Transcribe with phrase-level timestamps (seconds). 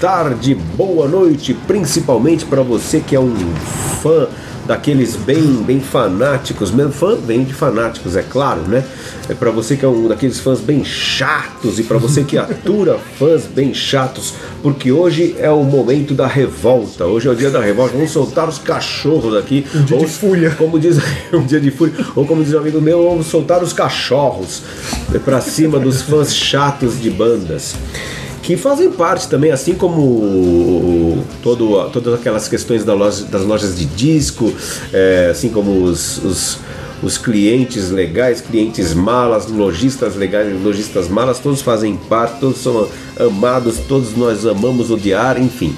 [0.00, 3.36] tarde, boa noite, principalmente para você que é um
[4.02, 4.28] fã
[4.66, 8.82] daqueles bem, bem fanáticos, mesmo fã vem de fanáticos, é claro, né?
[9.28, 12.98] É para você que é um daqueles fãs bem chatos e para você que atura
[13.18, 14.32] fãs bem chatos,
[14.62, 17.04] porque hoje é o momento da revolta.
[17.04, 17.92] Hoje é o dia da revolta.
[17.92, 19.66] Vamos soltar os cachorros aqui.
[19.74, 20.50] Um dia de fúria.
[20.52, 20.96] Como diz
[21.30, 24.62] um dia de fúria, ou como diz um amigo meu, vamos soltar os cachorros
[25.24, 27.74] para cima dos fãs chatos de bandas
[28.50, 33.84] que fazem parte também, assim como todo, todas aquelas questões da loja, das lojas de
[33.84, 34.52] disco,
[34.92, 36.58] é, assim como os, os,
[37.00, 42.88] os clientes legais, clientes malas, lojistas legais, lojistas malas, todos fazem parte, todos são
[43.20, 45.72] amados, todos nós amamos odiar, enfim.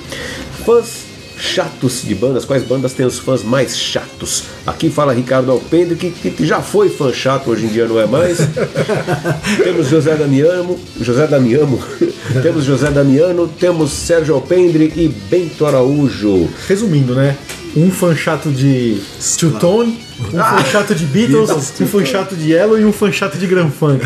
[0.64, 1.11] Fãs
[1.42, 4.44] chatos de bandas, quais bandas têm os fãs mais chatos?
[4.64, 8.06] Aqui fala Ricardo Alpendre, que, que já foi fã chato, hoje em dia não é
[8.06, 8.38] mais.
[9.62, 11.80] temos José Damiano, José Damiano,
[12.42, 16.48] temos José Damiano, temos Sérgio Alpendre e Bento Araújo.
[16.68, 17.36] Resumindo, né?
[17.76, 18.98] Um fã chato de
[19.38, 19.98] Two Tone,
[20.32, 23.46] um fã chato de Beatles, um fã chato de Yellow e um fã chato de
[23.46, 24.04] Grand Funk.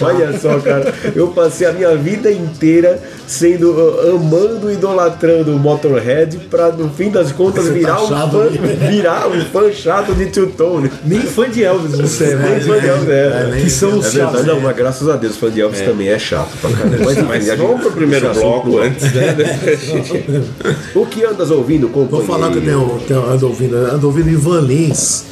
[0.00, 5.58] Olha só, cara, eu passei a minha vida inteira sendo uh, amando e idolatrando o
[5.58, 8.48] Motorhead pra no fim das contas virar um chato, fã,
[8.90, 10.90] virar um fã chato de Two Tone.
[11.04, 12.60] Nem fã de Elvis você é, Nem né?
[12.60, 13.60] fã de Elvis, é.
[13.62, 14.44] Que são os É chatos.
[14.44, 16.96] não, mas graças a Deus, fã de Elvis também é chato pra caramba.
[17.04, 19.36] Mas, Mas a gente- vamos pro primeiro bloco antes, né?
[20.94, 22.32] O que andas ouvindo, Vou companheiro?
[22.32, 25.24] falar que eu tenho, tenho, ando ouvindo, ando ouvindo Ivan Lins.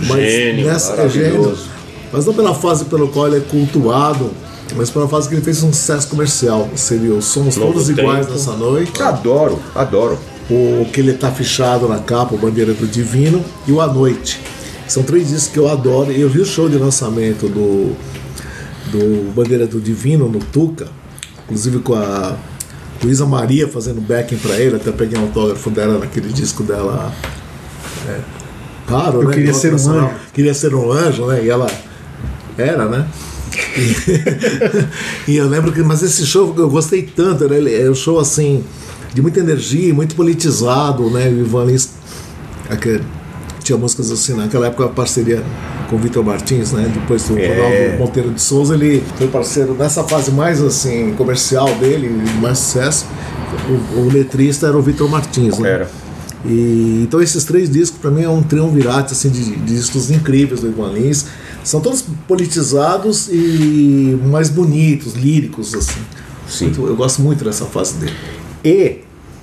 [0.00, 1.56] Mas Gênio, nessa, é gênio,
[2.12, 4.30] mas não pela fase pelo qual ele é cultuado,
[4.76, 6.68] mas pela fase que ele fez um sucesso comercial.
[6.74, 8.32] Seria o Somos Novo Todos Iguais Tempo.
[8.38, 9.02] nessa noite.
[9.02, 10.18] Adoro, adoro.
[10.50, 14.40] O que ele tá fichado na capa, o Bandeira do Divino, e o A Noite.
[14.86, 16.12] São três discos que eu adoro.
[16.12, 17.96] Eu vi o show de lançamento do,
[18.90, 20.88] do Bandeira do Divino no Tuca,
[21.44, 22.36] inclusive com a
[23.02, 27.12] Luísa Maria fazendo backing pra ele, até peguei um autógrafo dela naquele disco dela.
[28.08, 28.20] É,
[28.88, 29.34] raro, Eu né?
[29.34, 30.10] queria ser um anjo.
[30.32, 31.44] Queria ser um anjo, né?
[31.44, 31.66] E ela
[32.56, 33.06] era, né?
[35.28, 37.56] E, eu lembro que, mas esse show eu gostei tanto, né?
[37.58, 38.64] Ele é um show assim,
[39.14, 41.28] de muita energia, muito politizado, né?
[41.28, 41.90] O Ivan Lins
[42.68, 43.02] aquele-
[43.62, 45.42] tinha músicas assim, naquela época a parceria
[45.88, 46.90] com o Vitor Martins, né?
[46.92, 47.48] Depois do É.
[47.54, 52.08] Ronaldo Monteiro de Souza, ele foi parceiro nessa fase mais assim, comercial dele,
[52.40, 53.06] mais sucesso.
[53.96, 55.68] O, o letrista era o Vitor Martins, né?
[55.70, 55.90] Era.
[56.44, 60.60] E, então esses três discos para mim é um triunvirato assim, de, de discos incríveis
[60.60, 61.26] do Ivan Lins.
[61.62, 66.00] São todos politizados e mais bonitos, líricos assim.
[66.48, 66.64] Sim.
[66.66, 68.12] Muito- eu gosto muito dessa fase dele.
[68.64, 68.98] E,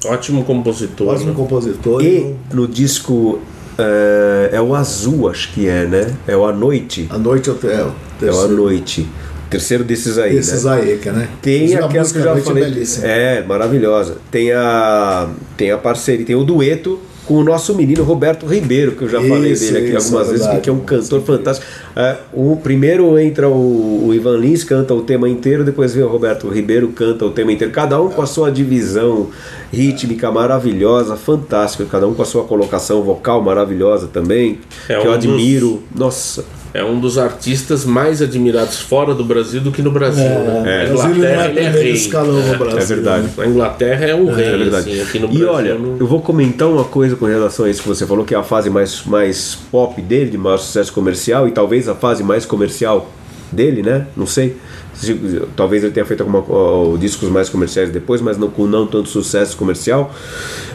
[0.06, 1.07] Ótimo compositor.
[1.09, 1.36] Ótimo né?
[1.36, 2.01] compositor.
[2.03, 3.40] e no disco
[3.80, 6.14] é, é o azul, acho que é, né?
[6.28, 7.08] É o A Noite.
[7.10, 7.94] A noite hotel.
[8.22, 9.08] É o A Noite.
[9.50, 10.74] Terceiro desses aí, Esses né?
[10.74, 11.28] aí, que, né?
[11.42, 12.64] Tem aquela que eu já falei.
[12.64, 13.08] É belíssima.
[13.08, 14.18] É, maravilhosa.
[14.30, 19.04] Tem a, tem a parceria, tem o dueto com o nosso menino Roberto Ribeiro, que
[19.04, 21.68] eu já falei Isso, dele aqui isso, algumas é vezes, que é um cantor fantástico.
[21.96, 26.08] É, o primeiro entra o, o Ivan Lins, canta o tema inteiro, depois vem o
[26.08, 29.28] Roberto Ribeiro, canta o tema inteiro, cada um com a sua divisão
[29.72, 34.58] rítmica maravilhosa, fantástica, cada um com a sua colocação vocal maravilhosa também,
[34.90, 35.84] É que eu um dos- admiro.
[35.96, 40.24] Nossa, É um dos artistas mais admirados fora do Brasil do que no Brasil.
[40.24, 40.84] né?
[40.84, 41.91] É, Na o Brasil não é Inglaterra ele é primeiro rei.
[41.94, 42.78] escalão no Brasil.
[42.80, 43.24] é verdade.
[43.24, 43.30] né?
[43.38, 44.90] Na Inglaterra é um rei, É verdade.
[44.91, 45.50] assim, aqui no e Brasil.
[45.52, 48.35] olha, não- eu vou comentar uma coisa com relação a isso que você falou, que
[48.35, 52.24] é a fase mais, mais pop dele, de maior sucesso comercial, e talvez a fase
[52.24, 53.10] mais comercial
[53.51, 54.06] dele, né?
[54.15, 54.56] Não sei.
[54.94, 58.86] Se- Talvez ele tenha feito alguma, ó, discos mais comerciais depois, mas não, com não
[58.86, 60.13] tanto sucesso comercial.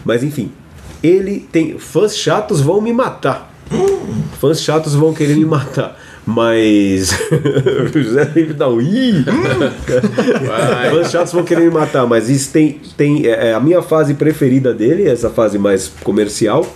[0.05, 0.51] Mas enfim,
[1.03, 1.79] ele tem.
[1.79, 3.54] Fãs chatos vão me matar.
[4.41, 5.99] Fãs chatos vão querer me matar.
[6.27, 7.11] Mas.
[7.95, 8.81] o José sempre dá um.
[8.81, 9.25] Ih!
[10.91, 14.15] Fãs chatos vão querer me matar, mas isso tem, tem é, é a minha fase
[14.15, 16.67] preferida dele, essa fase mais comercial.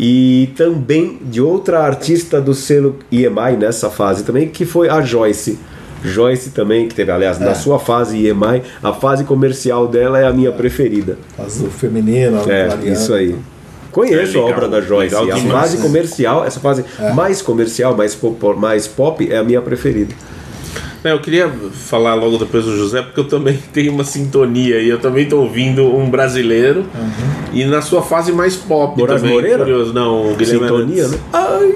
[0.00, 5.58] E também de outra artista do selo EMI nessa fase também, que foi a Joyce.
[6.02, 10.32] Joyce também, que teve, aliás, na sua fase EMI, a fase comercial dela é a
[10.32, 11.16] minha preferida.
[11.36, 13.36] Fase do feminino, É, isso aí.
[13.92, 15.14] Conheço É a obra da Joyce.
[15.14, 15.82] legal a demais, fase né?
[15.82, 16.84] comercial, essa fase
[17.14, 20.14] mais comercial, mais pop, mais pop, é a minha preferida.
[21.04, 24.88] É, eu queria falar logo depois do José, porque eu também tenho uma sintonia e
[24.88, 26.86] eu também tô ouvindo um brasileiro
[27.52, 29.34] e na sua fase mais pop Moraes também.
[29.34, 29.58] Moreira?
[29.58, 31.10] Curioso, não, o Guilherme Sintonia, Arantes.
[31.10, 31.18] né?
[31.32, 31.74] Ai!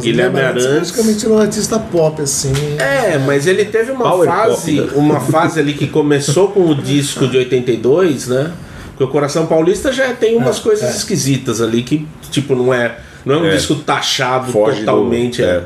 [0.00, 2.52] Guilherme Arantes praticamente um artista pop, assim.
[2.78, 4.92] É, mas ele teve uma Power fase, pop, né?
[4.96, 8.52] uma fase ali que começou com o disco de 82, né?
[8.96, 12.96] Porque o Coração Paulista já tem umas coisas esquisitas ali que, tipo, não é,
[13.26, 13.50] não é um É.
[13.56, 15.42] disco taxado Foge do- totalmente.
[15.42, 15.62] é, é.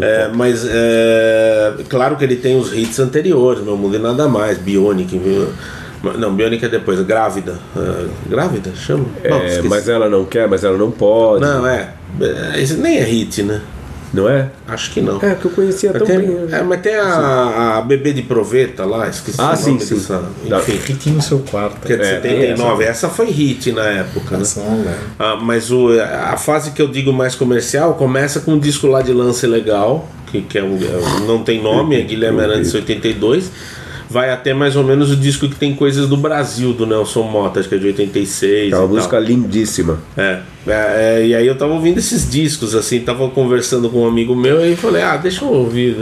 [0.00, 4.58] É, mas é, claro que ele tem os hits anteriores, Meu Mundo e Nada Mais,
[4.58, 5.18] Bionic?
[6.18, 7.58] Não, Bionic é depois, Grávida.
[7.74, 8.70] É, grávida?
[8.76, 9.06] Chama?
[9.24, 11.40] Não, É, mas ela não quer, mas ela não pode.
[11.40, 11.88] Não, é.
[12.20, 13.62] é, Esse nem é hit, né?
[14.12, 14.48] Não é?
[14.66, 15.20] Acho que não.
[15.22, 16.38] É, que eu conhecia Mas tão tem, bem.
[16.50, 19.94] é, mas tem a, a Bebê de Proveta lá, esqueci Ah, o sim, nome sim.
[19.96, 20.24] dessa.
[20.46, 21.86] Enfim, Hit no seu quarto.
[21.86, 22.84] que é de É, 79.
[22.84, 24.42] Essa foi hit na época, né?
[24.42, 24.96] Ação, né?
[25.18, 29.02] Ah, mas o, a fase que eu digo mais comercial começa com um disco lá
[29.02, 32.72] de lance legal, que, que é um, é um- não tem nome, é Guilherme Arantes
[32.74, 33.50] 82.
[34.10, 37.60] Vai até mais ou menos o disco que tem coisas do Brasil, do Nelson Mota,
[37.60, 38.52] acho que é de 86.
[38.52, 38.88] É uma e tal.
[38.88, 39.98] música lindíssima.
[40.16, 44.08] É, é, é, e aí eu tava ouvindo esses discos, assim, tava conversando com um
[44.08, 45.96] amigo meu e falei, ah, deixa eu ouvir.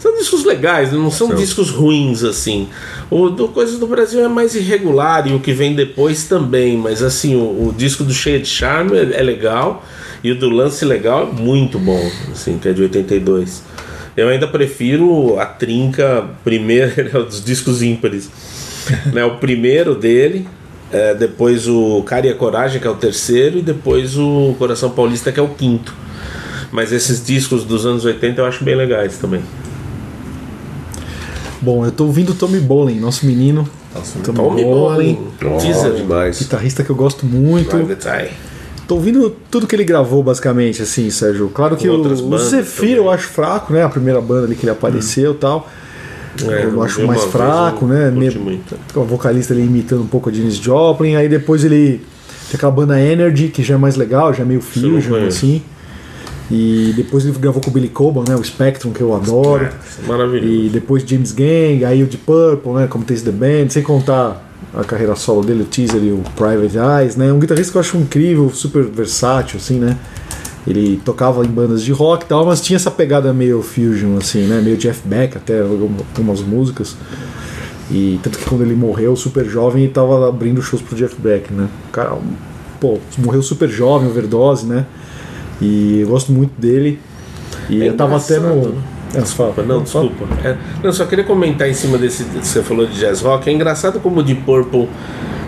[0.00, 2.68] São discos legais, não são, discos ruins, assim.
[3.10, 7.02] O do Coisas do Brasil é mais irregular e o que vem depois também, mas
[7.02, 9.84] assim, o, o disco do Cheio de Charme é, é legal
[10.22, 13.62] e o do Lance Legal é muito bom, assim, que é de 82.
[14.16, 18.30] Eu ainda prefiro a trinca primeiro dos discos ímpares.
[19.12, 20.48] né, o primeiro dele,
[20.92, 24.90] é, depois o Cara e a Coragem, que é o terceiro, e depois o Coração
[24.90, 25.94] Paulista, que é o quinto.
[26.72, 29.42] Mas esses discos dos anos 80 eu acho bem legais também.
[31.60, 33.68] Bom, eu tô ouvindo o Tommy Bolin, nosso menino.
[34.22, 36.38] Tommy, Tommy Bolin, Bolin, teaser, demais.
[36.38, 37.70] guitarrista que eu gosto muito.
[37.70, 38.30] Private Eye.
[38.86, 41.48] Tô ouvindo tudo que ele gravou, basicamente, assim, Sérgio.
[41.48, 43.82] Claro que o, o Zephyr eu acho fraco, né?
[43.82, 45.68] A primeira banda ali que ele apareceu e tal.
[46.44, 48.10] É, eu acho mais fraco, né?
[48.10, 48.78] muito.
[48.94, 51.16] O vocalista ali imitando um pouco a Janis Joplin.
[51.16, 52.00] Aí depois ele
[52.48, 55.62] tem aquela banda Energy, que já é mais legal, já é meio fusion, assim.
[56.48, 58.36] E depois ele gravou com o Billy Coban, né?
[58.36, 59.64] O Spectrum, que eu adoro.
[59.64, 60.46] É, maravilhoso.
[60.46, 62.86] E depois James Gang, aí o Deep Purple, né?
[62.86, 66.76] Como Taste the Band, sem contar a carreira solo dele, o teaser e o Private
[66.76, 67.32] Eyes, né?
[67.32, 69.96] Um guitarrista que eu acho incrível, super versátil, assim, né?
[70.66, 74.46] Ele tocava em bandas de rock e tal, mas tinha essa pegada meio fusion, assim,
[74.46, 74.60] né?
[74.60, 76.96] Meio Jeff Beck até, algumas músicas.
[77.90, 81.52] E tanto que quando ele morreu, super jovem, ele tava abrindo shows pro Jeff Beck,
[81.52, 81.68] né?
[81.88, 82.18] O cara,
[82.80, 84.86] pô, morreu super jovem, overdose, né?
[85.60, 86.98] E eu gosto muito dele.
[87.70, 88.74] E É eu tava até no.
[89.16, 90.26] É, fala, Não, desculpa.
[90.44, 93.48] É, não, só queria comentar em cima desse que você falou de jazz rock.
[93.48, 94.88] É engraçado como o Deep Purple,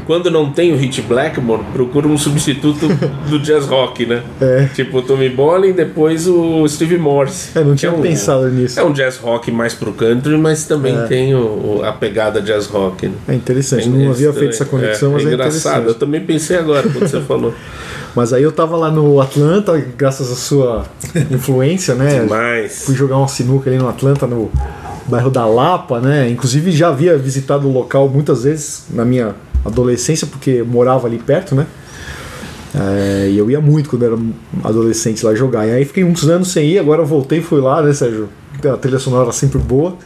[0.09, 2.89] quando não tem o Hit Blackmore, procura um substituto
[3.29, 4.23] do jazz rock, né?
[4.41, 4.65] É.
[4.75, 7.51] Tipo o Tommy Bolin, depois o Steve Morse.
[7.55, 8.81] É, não tinha um- pensado nisso.
[8.81, 13.07] É um jazz rock mais pro country, mas também tem o, a pegada jazz rock.
[13.07, 13.13] Né?
[13.29, 15.89] É interessante, não havia feito essa conexão, mas é engraçado.
[15.89, 17.53] Eu também pensei agora quando você falou.
[18.17, 20.87] Mas aí eu tava lá no Atlanta, graças à sua
[21.31, 22.27] influência, né?
[22.27, 24.51] Mas Fui jogar uma sinuca ali no Atlanta, no
[25.07, 26.31] bairro da Lapa, né?
[26.31, 29.35] Inclusive já havia visitado o local muitas vezes na minha
[29.65, 31.67] adolescência, porque morava ali perto, né?
[32.75, 34.17] É, e eu ia muito quando era
[34.63, 35.67] adolescente lá jogar.
[35.67, 38.29] E aí fiquei muitos anos sem ir, agora voltei e fui lá, né, Sérgio?
[38.65, 39.97] A trilha sonora era sempre boa.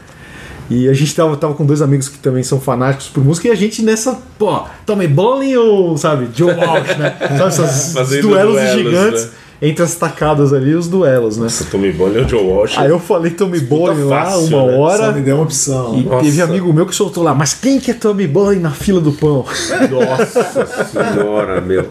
[0.71, 3.51] E a gente tava, tava com dois amigos que também são fanáticos por música e
[3.51, 7.17] a gente nessa, pô, Tommy Bolin ou, sabe, Joe Walsh, né?
[7.51, 9.31] Sabe, esses duelos, duelos, gigantes né?
[9.63, 11.45] Entre as tacadas ali, os duelos, né?
[11.45, 12.77] Nossa, Tommy Bolin é o Joe Walsh.
[12.77, 14.77] Aí eu falei Tommy Bolin lá fácil, uma né?
[14.77, 15.07] hora.
[15.07, 15.97] Só me deu uma opção.
[15.97, 16.25] E Nossa.
[16.25, 19.13] teve amigo meu que soltou lá, mas quem que é Tommy Bolin na fila do
[19.13, 19.45] pão?
[19.89, 21.87] Nossa senhora, meu.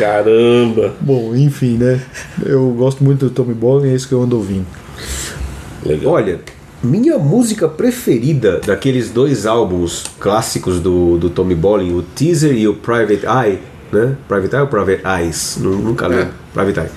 [0.00, 0.94] Caramba.
[1.00, 2.00] Bom, enfim, né?
[2.44, 4.66] Eu gosto muito do Tommy Bolin, é isso que eu ando ouvindo.
[5.86, 6.14] Legal.
[6.14, 6.40] Olha,
[6.82, 12.74] minha música preferida daqueles dois álbuns clássicos do, do Tommy Bolin, o Teaser e o
[12.74, 13.60] Private Eye,
[13.92, 14.16] né?
[14.28, 15.58] Private Eye ou Private Eyes?
[15.60, 16.28] Nu- Nunca lembro.
[16.54, 16.90] Private Eye.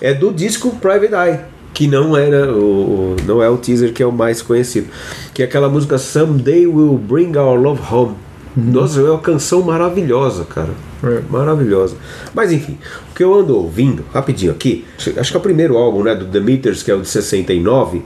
[0.00, 1.40] É do disco Private Eye,
[1.74, 4.88] que não era o, o- não é o teaser que é o mais conhecido,
[5.34, 8.14] que é aquela música Someday We'll Bring Our Love Home.
[8.56, 10.70] Nossa, é uma canção maravilhosa, cara.
[11.04, 11.20] É.
[11.30, 11.96] Maravilhosa.
[12.34, 12.76] Mas enfim,
[13.10, 14.84] o que eu ando ouvindo, rapidinho aqui,
[15.16, 18.02] acho que é o primeiro álbum, né, do The Meters, que é o de 69,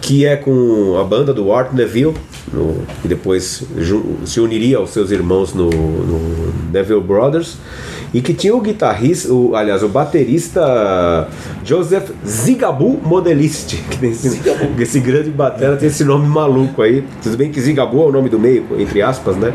[0.00, 2.14] que é com a banda do Art Neville,
[2.52, 3.64] no, que depois
[4.24, 7.56] se uniria aos seus irmãos no, no Neville Brothers,
[8.14, 11.28] e que tinha o guitarrista, o, aliás, o baterista
[11.64, 14.40] Joseph Zigabu Modelist, que tem esse,
[14.78, 17.04] esse grande batera tem esse nome maluco aí.
[17.22, 19.52] Tudo bem que Zigabu é o nome do meio, entre aspas, né?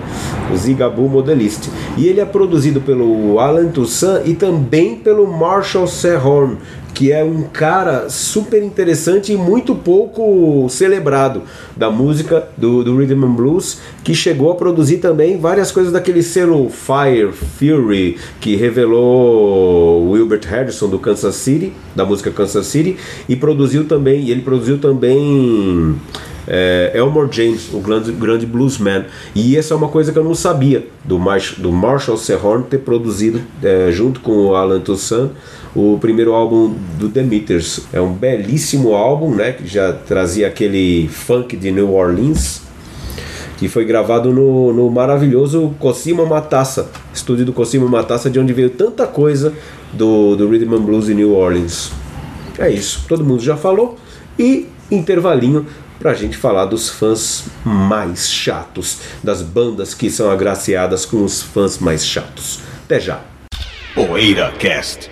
[0.54, 1.70] O Zigabu Modelist.
[1.98, 6.58] E ele é produzido pelo Alan Toussaint e também pelo Marshall Sehorn,
[6.94, 11.44] que é um cara super interessante e muito pouco celebrado
[11.76, 16.22] da música do, do Rhythm and Blues, que chegou a produzir também várias coisas daquele
[16.22, 22.98] selo Fire Fury, que revelou o Wilbert Harrison do Kansas City, da música Kansas City,
[23.28, 25.96] e produziu também, e ele produziu também
[26.48, 29.06] é, Elmore James, o grande, grande bluesman.
[29.34, 31.20] E essa é uma coisa que eu não sabia do,
[31.58, 35.32] do Marshall Sehorn ter produzido, é, junto com o Alan Toussaint,
[35.76, 37.82] o primeiro álbum do The Meters.
[37.94, 39.54] É um belíssimo álbum, né?
[39.54, 42.62] Que já trazia aquele funk de New Orleans.
[43.58, 48.72] Que foi gravado no, no maravilhoso Cosima Matassa, estúdio do Cosima Matassa, de onde veio
[48.72, 49.54] tanta coisa
[49.94, 51.92] do, do Rhythm and Blues em New Orleans.
[52.58, 53.98] É isso, todo mundo já falou.
[54.38, 55.68] E intervalinho
[56.00, 61.78] pra gente falar dos fãs mais chatos, das bandas que são agraciadas com os fãs
[61.78, 62.60] mais chatos.
[62.86, 63.22] Até já.
[63.94, 65.12] Poeira Cast.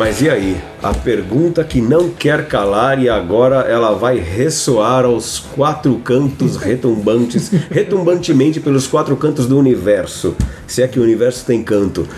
[0.00, 0.58] Mas e aí?
[0.82, 7.50] A pergunta que não quer calar e agora ela vai ressoar aos quatro cantos retumbantes,
[7.70, 10.34] retumbantemente pelos quatro cantos do universo.
[10.66, 12.08] Se é que o universo tem canto.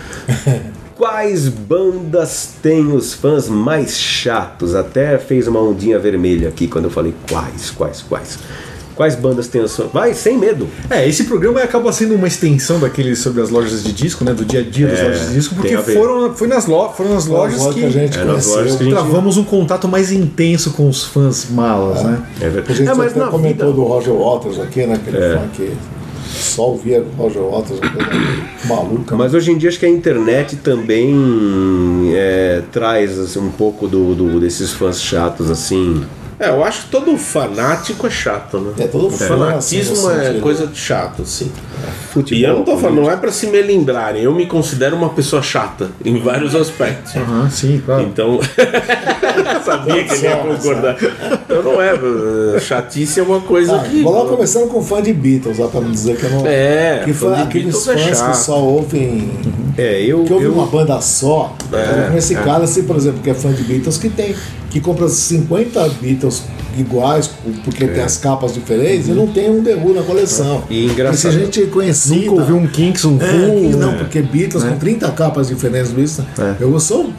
[0.95, 4.75] Quais bandas têm os fãs mais chatos?
[4.75, 8.39] Até fez uma ondinha vermelha aqui quando eu falei quais, quais, quais.
[8.95, 9.87] Quais bandas têm os fãs?
[9.91, 10.67] Vai, sem medo.
[10.89, 14.33] É, esse programa acaba sendo uma extensão daquele sobre as lojas de disco, né?
[14.33, 16.67] Do dia a dia das É, lojas de disco, porque tem a foram, foi nas
[16.67, 18.77] lo, foram nas lojas Loja que, que a gente É, nas lojas conheceu.
[18.77, 22.21] que a gente- travamos um contato mais intenso com os fãs malas, né?
[22.39, 22.77] É A verdade.
[22.77, 23.81] gente É, mas até na comentou vida.
[23.81, 24.93] do Roger Waters aqui, né?
[24.95, 25.71] Aquele fã que
[26.31, 27.79] só ouvia Roger Waters,
[28.65, 29.15] maluca.
[29.15, 34.13] Mas hoje em dia acho que a internet também é, traz assim, um pouco do,
[34.15, 36.03] do- desses fãs chatos assim.
[36.39, 38.73] É, eu acho que todo fanático é chato, né?
[38.79, 41.51] É, todo fã, fanatismo assim, é sentido- coisa de chato, assim.
[42.11, 44.23] Futebol, E eu não tô falando, não é pra se melindrarem.
[44.23, 47.15] Eu me considero uma pessoa chata em vários aspectos.
[47.15, 48.03] Aham, sim, claro.
[48.03, 48.39] Então,
[49.63, 50.95] sabia que ele ia concordar.
[51.01, 54.01] Então não é, eh, chatice é uma coisa Ah, que.
[54.03, 56.43] vou lá começando com fã de Beatles, ó, pra não dizer que eu não.
[56.47, 58.31] É, que fã fã, de aqueles Beatles é fãs chato.
[58.31, 59.31] que só ouvem.
[59.77, 61.55] É, eu, Que ouve eu uma banda só.
[61.71, 64.35] É, com esse cara, assim, por exemplo, que é fã de Beatles, que tem.
[64.73, 66.41] Que compra 50 Beatles
[66.77, 67.29] iguais,
[67.63, 70.63] porque tem as capas diferentes, e não tem um The Who na coleção.
[70.69, 71.15] E engraçado.
[71.15, 72.17] E se a gente conhecia.
[72.29, 73.97] Nunca ouviu um Kinks, um É, Who, que não, né?
[73.99, 76.21] porque Beatles com 30 capas diferentes do Beatles.
[76.59, 77.11] Eu sou.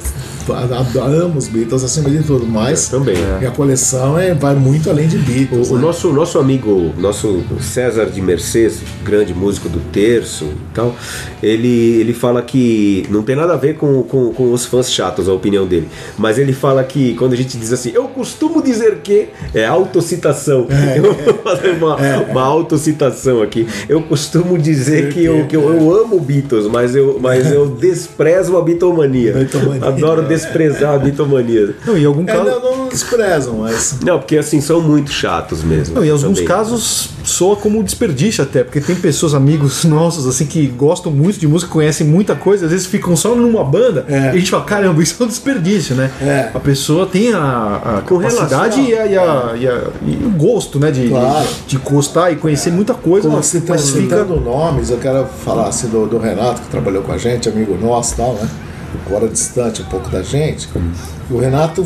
[0.46, 3.16] Amo os Beatles acima de tudo, mas Eu também.
[3.38, 5.70] minha coleção é, vai muito além de Beatles.
[5.70, 5.82] O, o né?
[5.82, 10.94] nosso, nosso amigo, nosso César de Mercedes, grande músico do terço e tal,
[11.42, 15.28] ele, ele fala que não tem nada a ver com, com, com os fãs chatos,
[15.28, 15.88] a opinião dele.
[16.18, 20.66] Mas ele fala que quando a gente diz assim, eu costumo dizer que é autocitação.
[20.96, 21.96] Eu vou fazer uma,
[22.30, 23.66] uma autocitação aqui.
[23.88, 28.56] Eu costumo dizer que, eu, que eu, eu amo Beatles, mas eu, mas eu desprezo
[28.56, 29.34] a bitomania.
[29.82, 31.74] Adoro desprezar a bitomania.
[31.86, 32.44] Não, em algum É, caso.
[32.44, 33.98] não, não desprezam, mas.
[34.02, 35.94] Não, porque assim, são muito chatos mesmo.
[35.96, 36.44] Não, em alguns também.
[36.44, 41.48] casos soa como desperdício até, porque tem pessoas, amigos nossos, assim, que gostam muito de
[41.48, 44.26] música, conhecem muita coisa, às vezes ficam só numa banda É.
[44.26, 46.10] e a gente fala, caramba, isso é um desperdício, né?
[46.20, 46.50] É.
[46.52, 47.38] A pessoa tem a,
[47.98, 50.91] a Com capacidade relação- e, a- e a- e a- e o gosto, né?
[50.91, 51.47] De, Claro.
[51.67, 54.03] de, de gostar e conhecer muita coisa, Como mas, citando, mas fica.
[54.19, 57.76] citando nomes, eu quero falar assim do, do Renato, que trabalhou com a gente, amigo
[57.81, 58.49] nosso e tal, né?
[59.07, 60.69] Agora distante um pouco da gente.
[61.29, 61.85] O Renato,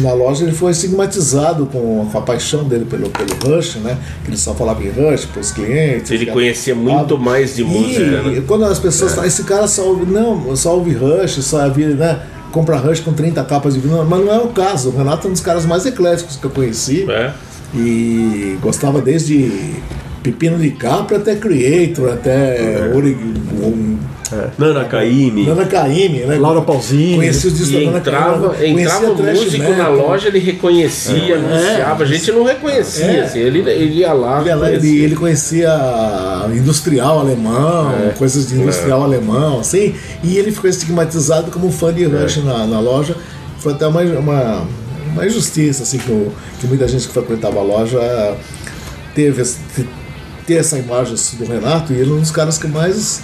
[0.00, 3.98] na loja, ele foi estigmatizado com, com a paixão dele pelo, pelo Rush, né?
[4.24, 6.10] Que ele só falava em Rush para os clientes.
[6.10, 8.22] Ele conhecia muito mais de e música.
[8.22, 8.42] né?
[8.46, 12.18] quando as pessoas falam, esse cara só ouve, não, só ouve Rush, só ouve, né?
[12.58, 14.88] Compra Rush com 30 capas de vinil, mas não é o caso.
[14.88, 17.08] O Renato é um dos caras mais ecléticos que eu conheci.
[17.08, 17.32] É.
[17.72, 19.76] E gostava desde
[20.24, 23.16] Pepino de Capra até Creator, até Ori,
[23.62, 23.87] um,
[24.58, 25.46] Nana Caymmi.
[25.46, 26.36] Nana Caymmi, né?
[26.38, 27.16] Laura Pausini.
[27.16, 29.76] Conheci os discos E da Nana entrava, Caymmi, entrava conhecia o músico metal.
[29.76, 32.02] na loja, ele reconhecia, anunciava.
[32.04, 33.20] A gente não reconhecia, É.
[33.24, 34.40] assim, ele, ele ia lá.
[34.40, 35.04] Ele, ele, reconhecia.
[35.04, 41.92] ele conhecia industrial alemão, coisas de industrial alemão, assim, e ele ficou estigmatizado como fã
[41.92, 43.16] de Rush na, na loja.
[43.58, 44.66] Foi até uma, uma,
[45.12, 47.98] uma injustiça, assim, que, o- que muita gente que frequentava a loja
[49.14, 49.58] teve esse-
[50.46, 53.20] ter essa imagem do Renato e ele é um dos caras que mais.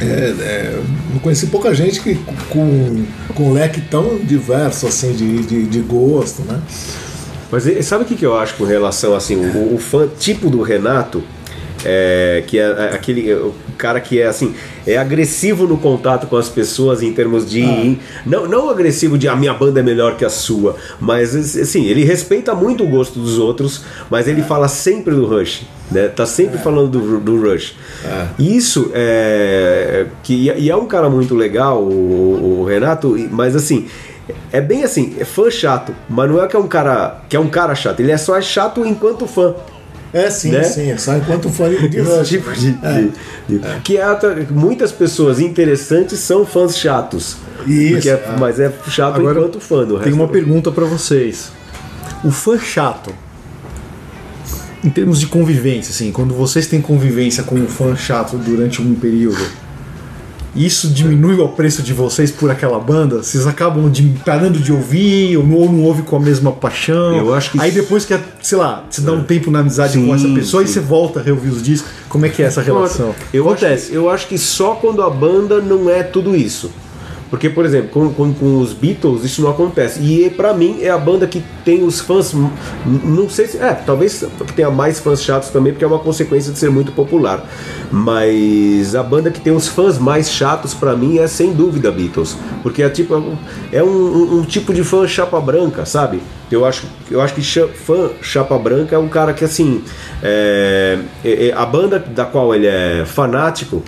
[0.00, 2.16] É, é, não conheci pouca gente que
[2.50, 6.60] com, com um leque tão diverso assim de, de, de gosto, né?
[7.50, 10.62] Mas sabe o que, que eu acho com relação assim, o, o fã tipo do
[10.62, 11.22] Renato,
[11.88, 16.36] é, que é aquele é, o cara que é assim, é agressivo no contato com
[16.36, 17.96] as pessoas em termos de.
[18.26, 22.02] Não, não agressivo de a minha banda é melhor que a sua, mas assim, ele
[22.04, 25.62] respeita muito o gosto dos outros, mas ele fala sempre do Rush.
[25.88, 26.08] Né?
[26.08, 27.76] Tá sempre falando do, do Rush.
[28.36, 30.06] Isso é.
[30.24, 33.86] Que, e é um cara muito legal, o, o Renato, mas assim.
[34.52, 37.38] É bem assim, é fã chato, mas não é que é um cara que é
[37.38, 39.54] um cara chato, ele é só chato enquanto fã.
[40.12, 40.62] É sim, Né?
[40.62, 42.28] sim, é só enquanto fã de Esse Rush.
[42.28, 44.04] tipo de, de- de- que é
[44.50, 47.36] muitas pessoas interessantes são fãs chatos.
[47.66, 48.36] Isso, é- é.
[48.38, 51.50] mas é chato Agora, enquanto fã do Tem uma pergunta pra vocês.
[52.24, 53.12] O fã chato,
[54.84, 58.94] em termos de convivência, assim, quando vocês têm convivência com um fã chato durante um
[58.94, 59.44] período,
[60.56, 63.22] isso diminui o preço de vocês por aquela banda?
[63.22, 67.16] Vocês acabam de, parando de ouvir ou não, ou não ouve com a mesma paixão?
[67.16, 70.06] Eu acho que Aí depois que, sei lá, você dá um tempo na amizade Sim,
[70.06, 70.74] com essa pessoa e sim.
[70.74, 73.14] você volta a reouvir os discos, como é que é essa relação?
[73.32, 73.90] Eu acho, Acontece.
[73.90, 76.70] que, eu acho que só quando a banda não é tudo isso.
[77.28, 80.00] Porque, por exemplo, com, com, com os Beatles isso não acontece.
[80.00, 82.32] E pra mim é a banda que tem os fãs.
[82.32, 82.50] n-
[83.04, 83.58] Não sei se.
[83.58, 87.44] É, talvez tenha mais fãs chatos também, porque é uma consequência de ser muito popular.
[87.90, 92.36] Mas a banda que tem os fãs mais chatos pra mim é sem dúvida Beatles.
[92.62, 93.36] Porque é tipo.
[93.72, 96.20] É um, um- tipo de fã chapa branca, sabe?
[96.50, 99.82] Eu acho, eu acho que fã chapa branca é um cara que assim.
[100.22, 103.82] é- é- é- a banda da qual ele é fanático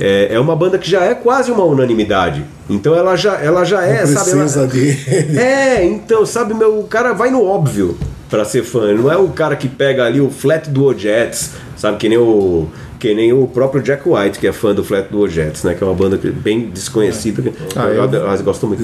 [0.00, 2.44] é, é uma banda que já é quase uma unanimidade.
[2.68, 4.30] Então ela já, ela já é, Não sabe?
[4.30, 4.98] ela- precisa dele.
[5.38, 7.96] é, então, sabe, meu, o cara vai no óbvio
[8.30, 8.84] pra ser fã.
[8.90, 11.96] Ele Não é o cara que pega ali o flat do Ojets, sabe?
[11.98, 12.66] Que nem o.
[12.98, 15.74] Que nem o próprio Jack White, que é fã do Flat do Ojets, né?
[15.74, 17.42] Que é uma banda que- bem desconhecida.
[17.74, 18.80] Ah, eu, eu- eu gosto muito.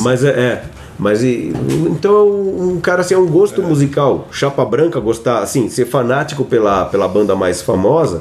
[0.00, 0.28] Mas é.
[0.28, 0.62] é,
[0.98, 1.50] mas e-
[1.90, 6.84] então um cara assim, é um gosto musical, chapa branca, gostar, assim, ser fanático pela,
[6.84, 8.20] pela banda mais famosa.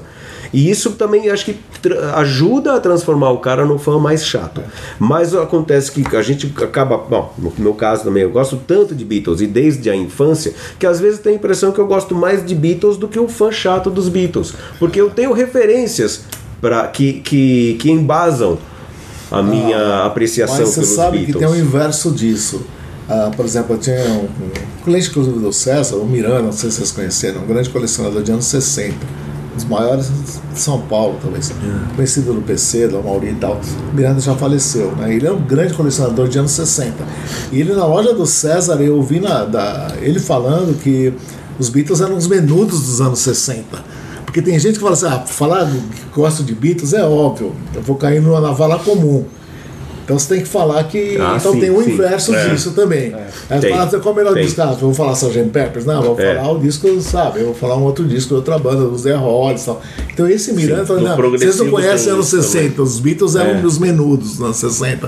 [0.54, 1.58] E isso também acho que
[2.16, 4.62] ajuda a transformar o cara num fã mais chato.
[5.00, 6.96] Mas acontece que a gente acaba.
[6.98, 10.86] Bom, no meu caso também, eu gosto tanto de Beatles e desde a infância que
[10.86, 13.52] às vezes tenho a impressão que eu gosto mais de Beatles do que o fã
[13.52, 14.54] chato dos Beatles.
[14.78, 16.22] Porque eu tenho referências
[16.62, 18.58] pra, que, que, que embasam
[19.32, 21.36] a minha apreciação Ah, Mas você pelos sabe Beatles.
[21.36, 22.62] que tem o inverso disso.
[23.10, 26.70] Ah, por exemplo, eu tinha um, um cliente inclusive do César, o Miranda, não sei
[26.70, 28.96] se vocês conheceram, um grande colecionador de anos 60.
[29.54, 30.10] Dos maiores
[30.52, 31.54] de São Paulo, talvez.
[31.96, 33.60] Conhecido do PC, do Mauri e tal.
[33.94, 35.14] Miranda já faleceu, né?
[35.14, 36.94] Ele é um grande colecionador de anos 60.
[37.52, 41.14] E ele na loja do César, eu ouvi na, da, ele falando que
[41.60, 43.64] os Beatles eram os menudos dos anos 60.
[44.26, 45.80] Porque tem gente que fala assim, ah, falar que
[46.16, 49.24] gosto de Beatles é óbvio, eu vou cair numa vala comum.
[50.04, 51.18] Então você tem que falar que.
[51.20, 51.92] Ah, então sim, tem o sim.
[51.92, 52.50] inverso É.
[52.50, 53.14] disso também.
[53.50, 54.46] Aí Tem, fala, qual é o melhor tem.
[54.46, 54.62] disco?
[54.62, 55.50] Ah, vou falar Sgt.
[55.52, 55.86] Peppers?
[55.86, 56.36] Não, eu vou É.
[56.36, 57.40] falar o disco, sabe?
[57.40, 59.82] Eu vou falar um outro disco de outra banda, os The Hollies e tal.
[60.14, 63.66] Então esse Miranda fala, não, vocês não conhecem anos isso 60, os Beatles eram É.
[63.66, 65.08] os menudos dos anos 60.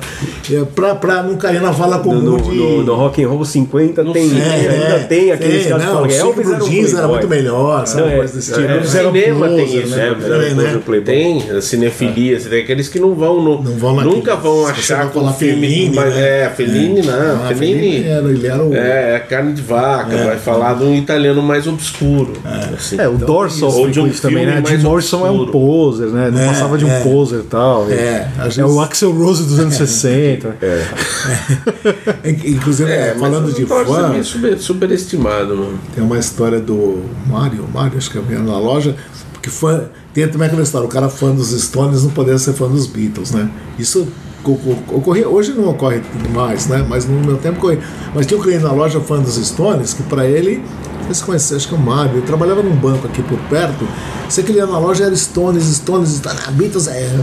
[0.52, 2.56] É, pra, pra não cair na vala comum No, no, de.
[2.56, 6.06] no, no Rock and Roll 50 tem, É, ainda é, tem aqueles caras que não,
[6.06, 8.02] Elvis era um Jeans era muito melhor, sabe?
[8.02, 8.66] Não, é, coisa desse tipo.
[8.66, 9.98] é, cinema tem isso, né?
[9.98, 10.08] né?
[10.08, 11.02] Elvis era Também, né?
[11.06, 15.34] Tem a cinefilia, tem aqueles que não vão Não nunca vão você achar que falar
[15.34, 16.42] filme, Fellini, mas né?
[16.42, 17.14] é Fellini não,
[17.46, 18.74] Ah, Fellini, Fellini era, ele era o.
[18.76, 20.26] é, é carne de vaca, É.
[20.26, 22.34] vai falar de um italiano mais obscuro,
[22.76, 23.00] assim.
[23.00, 24.62] É, o Dorsal Ou de um também, né?
[24.68, 26.30] Jim Morrison é um poser, né?
[26.32, 27.00] Não É, passava de um é.
[27.02, 27.90] poser e tal.
[27.92, 30.56] É, às é o Axel Rose dos anos 60.
[32.46, 35.80] Inclusive, É, mas falando de fã, é super, superestimado, mano.
[35.94, 38.96] Tem uma história do Mário, Mário, acho que é na loja,
[39.34, 42.68] porque fã, tem também aquela história, o cara fã dos Stones não poderia ser fã
[42.68, 43.50] dos Beatles, né?
[43.78, 44.08] Isso
[44.52, 46.02] ocorria, hoje não ocorre
[46.34, 46.86] mais, né?
[46.88, 47.80] Mas no meu tempo ocorria.
[48.14, 50.64] Mas tinha um cliente na loja fã dos Stones, que para ele,
[51.08, 53.88] você conhece, acho que é o Mário, ele trabalhava num banco aqui por perto,
[54.30, 57.20] você que ia na loja era Stones, Stones, Stones, Beatles é.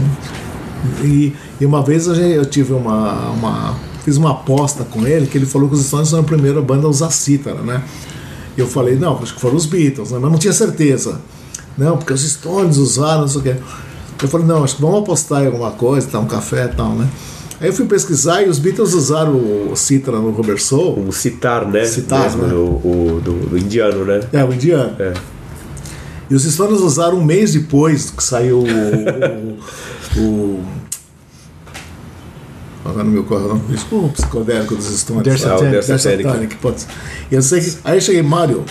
[1.01, 3.75] E, e uma vez a gente- eu tive uma, uma.
[4.03, 6.87] Fiz uma aposta com ele que ele falou que os Stones são a primeira banda
[6.87, 7.81] a usar cítara, né?
[8.57, 10.19] E eu falei, não, acho que foram os Beatles, né?
[10.21, 11.21] mas não tinha certeza.
[11.77, 13.55] Não, porque os Stones usaram, não sei o quê.
[14.23, 16.93] Eu falei, não, acho que vamos apostar em alguma coisa, tá, um café e tal,
[16.95, 17.07] né?
[17.59, 21.05] Aí eu fui pesquisar e os Beatles usaram o cítara no Robert Soul.
[21.07, 21.85] O citar, né?
[21.85, 22.53] Citar, Mesmo, né?
[22.53, 24.21] O, o- do, do indiano, né?
[24.33, 24.95] É, o indiano.
[24.99, 25.13] É.
[26.29, 30.19] E os Stones usaram um mês depois que saiu o.
[30.19, 30.63] o, o
[32.85, 33.87] Agora não me ocorre o nome disso.
[33.91, 35.45] O psicodélico dos Stones.
[35.45, 36.57] Ah, Their Satanic.
[37.31, 38.65] E eu sei que, aí eu cheguei, Mário,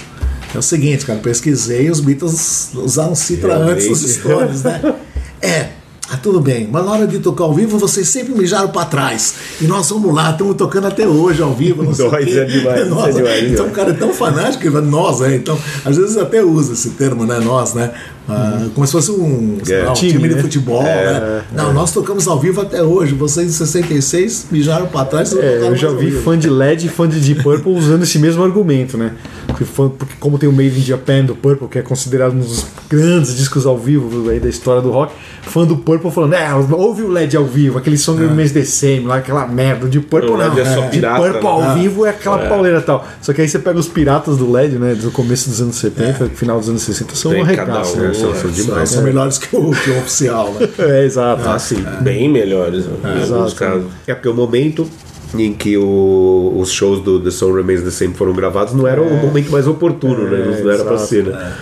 [0.54, 4.56] é o seguinte, cara, pesquisei os Beatles usaram citra antes dos Realmente.
[4.56, 4.94] Stones, né?
[5.42, 5.70] É,
[6.12, 9.34] ah, tudo bem, mas na hora de tocar ao vivo vocês sempre mijaram pra trás.
[9.60, 11.82] E nós vamos lá, estamos tocando até hoje ao vivo.
[11.82, 12.38] Não sei quê.
[12.38, 15.36] é demais, Nós, é demais, então o cara é tão fanático que nós, né?
[15.36, 17.38] Então, às vezes até usa esse termo, né?
[17.40, 17.92] Nós, né?
[18.28, 20.42] Ah, como se fosse um, É, lá, um time, time, de né?
[20.42, 21.44] futebol, né?
[21.52, 23.14] Não, nós tocamos ao vivo até hoje.
[23.14, 25.32] Vocês em 66 mijaram pra trás.
[25.32, 28.44] É, eu já vi fã de LED e fã de Deep Purple usando esse mesmo
[28.44, 29.12] argumento, né?
[29.52, 32.38] Porque, fã- porque como tem o Made in Japan do Purple, que é considerado um
[32.40, 35.12] dos grandes discos ao vivo aí da história do rock,
[35.42, 39.00] fã do Purple falando, é, ouve o LED ao vivo, aquele Song Remains the Same,
[39.00, 39.88] lá, aquela merda.
[39.88, 41.48] De Purple LED não, é pirata, Purple né?
[41.48, 43.06] ao vivo é aquela pauleira e tal.
[43.20, 46.30] Só que aí você pega os piratas do LED, né, do começo dos anos 70,
[46.30, 48.14] final dos anos 60, são Tem um cada regaço, um, né?
[48.14, 48.88] São, são é, demais.
[48.88, 50.68] São melhores que o, que o oficial, né?
[50.78, 51.48] É, exato.
[51.48, 51.84] Ah, sim.
[52.00, 52.86] Bem melhores.
[52.86, 53.54] né, em alguns exato.
[53.54, 53.86] casos.
[54.06, 54.88] É porque o momento
[55.34, 59.00] em que o- os shows do The Song Remains the Same foram gravados não era
[59.00, 60.60] o momento mais oportuno, né?
[60.62, 61.08] Não era pra exato.
[61.08, 61.52] ser, né?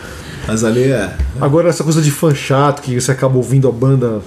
[0.47, 1.13] Mas ali é.
[1.41, 4.21] Agora, essa coisa de fã chato, que você acaba ouvindo a banda,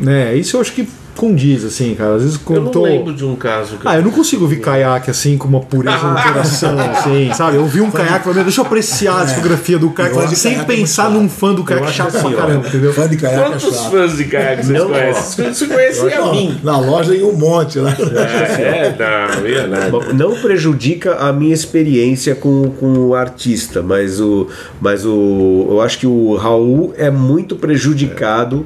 [0.00, 0.34] né?
[0.34, 2.14] Isso eu acho que condiz, assim, cara.
[2.16, 4.60] Às vezes Eu quando não lembro de um caso que Ah, eu não consigo ouvir
[4.60, 7.56] caiaque assim com uma pureza no coração, assim, sabe?
[7.56, 10.52] Eu ouvi um caiaque, falei, "Meu, deixa eu apreciar a discografia do caiaque, Eu sem
[10.54, 11.22] caiaque pensar muito chato.
[11.22, 12.92] num fã do caiaque chato pra caramba, entendeu?
[12.92, 13.90] Fã de caiaque é Quantos chato.
[13.90, 15.54] fãs de caiaque vocês conhecem?
[15.54, 16.60] Você conhecia a Não, mim.
[16.62, 17.94] Na loja em um monte, né?
[17.98, 18.94] É,
[19.38, 19.90] não, ia nada.
[19.90, 24.48] Bom, Não prejudica a minha experiência com, com o artista, mas o,
[24.80, 28.64] mas o, eu acho que o Raul é muito prejudicado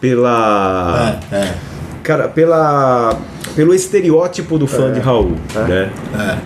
[0.00, 1.18] pela.
[1.32, 1.54] É, é.
[2.04, 3.18] Cara, pela,
[3.56, 5.32] pelo estereótipo do fã de Raul,
[5.66, 5.90] né?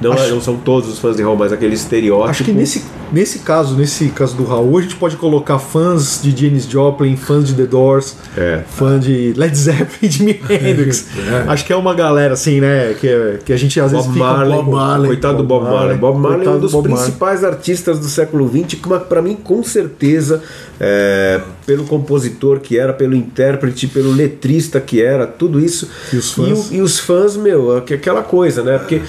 [0.01, 2.31] Não, é- não são todos os fãs de Raul, mas aquele estereótipo.
[2.31, 6.31] Acho que nesse, nesse caso, nesse caso do Raul, a gente pode colocar fãs de
[6.37, 8.63] Janis Joplin, fãs de The Doors, É.
[8.69, 11.07] fã de Led Zeppelin, Jimi Hendrix.
[11.47, 12.95] Acho que é uma galera assim, né?
[13.01, 15.45] Que, é- que a gente às vezes Bob fica Marley, pouco- Bob Marley, coitado do
[15.45, 15.79] Bob Marley.
[15.81, 17.05] Marley, Bob Marley é um dos do Bob Marley.
[17.07, 20.43] principais artistas do século XX, que para mim, com certeza,
[20.81, 25.89] é, pelo compositor que era, pelo intérprete, pelo letrista que era, tudo isso.
[26.13, 26.49] E os fãs?
[26.49, 28.79] E, o- e os fãs, meu, aqu- aquela coisa, né?
[28.79, 29.01] Porque,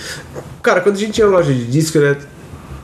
[0.61, 2.15] cara, quando a gente tinha loja de disco, né,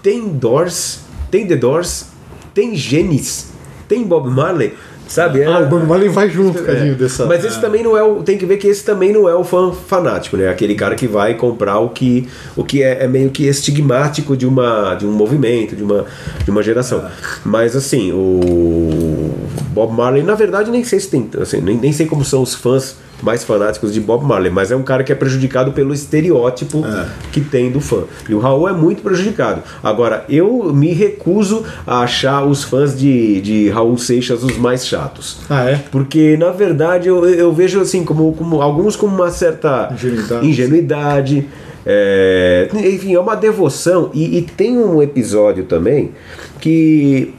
[0.04, 1.00] tem Doors,
[1.36, 2.06] tem The Doors,
[2.54, 3.48] tem Genis,
[3.90, 4.74] tem Bob Marley.
[5.08, 5.44] Sabe?
[5.44, 6.94] Ah, Era- o Bob Marley vai junto, é.
[6.96, 7.28] dessa.
[7.28, 8.24] Mas esse também não é o.
[8.24, 10.50] Tem que ver que esse também não é o fã fanático, né?
[10.50, 14.48] Aquele cara que vai comprar o que, o que é, é meio que estigmático de,
[14.48, 16.06] uma, de um movimento, de uma,
[16.44, 17.06] de uma geração.
[17.44, 19.32] Mas assim, o
[19.74, 21.30] Bob Marley, na verdade, nem sei se tem.
[21.40, 24.76] Assim, nem, nem sei como são os fãs mais fanáticos de Bob Marley, mas é
[24.76, 26.84] um cara que é prejudicado pelo estereótipo
[27.32, 28.04] que tem do fã.
[28.30, 29.62] E o Raul é muito prejudicado.
[29.82, 35.38] Agora, eu me recuso a achar os fãs de, de Raul Seixas os mais chatos.
[35.50, 35.82] Ah, é?
[35.92, 40.48] Porque, na verdade, eu, eu vejo assim, como, como alguns com uma certa Ingenuidade.
[40.48, 41.48] ingenuidade,
[41.86, 44.10] é, enfim, é uma devoção.
[44.14, 46.12] E, e tem um episódio também
[46.60, 47.34] que,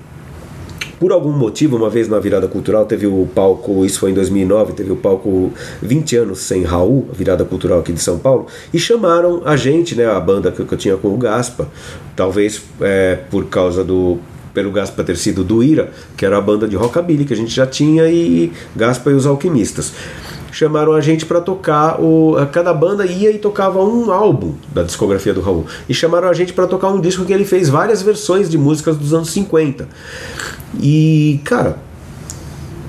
[0.98, 4.72] por algum motivo, uma vez na virada cultural, teve o palco, isso foi em 2009,
[4.72, 8.78] teve o palco 20 anos sem Raul, a virada cultural aqui de São Paulo, e
[8.78, 11.68] chamaram a gente, né, a banda que, eu tinha com o Gaspa,
[12.14, 14.18] talvez é, por causa do
[14.54, 17.54] pelo Gaspa ter sido do Ira, que era a banda de rockabilly que a gente
[17.54, 19.92] já tinha, e Gaspa e os Alquimistas.
[20.50, 25.34] Chamaram a gente para tocar, o, cada banda ia e tocava um álbum da discografia
[25.34, 25.66] do Raul.
[25.86, 28.96] E chamaram a gente para tocar um disco que ele fez várias versões de músicas
[28.96, 29.86] dos anos 50.
[30.80, 31.76] E, cara,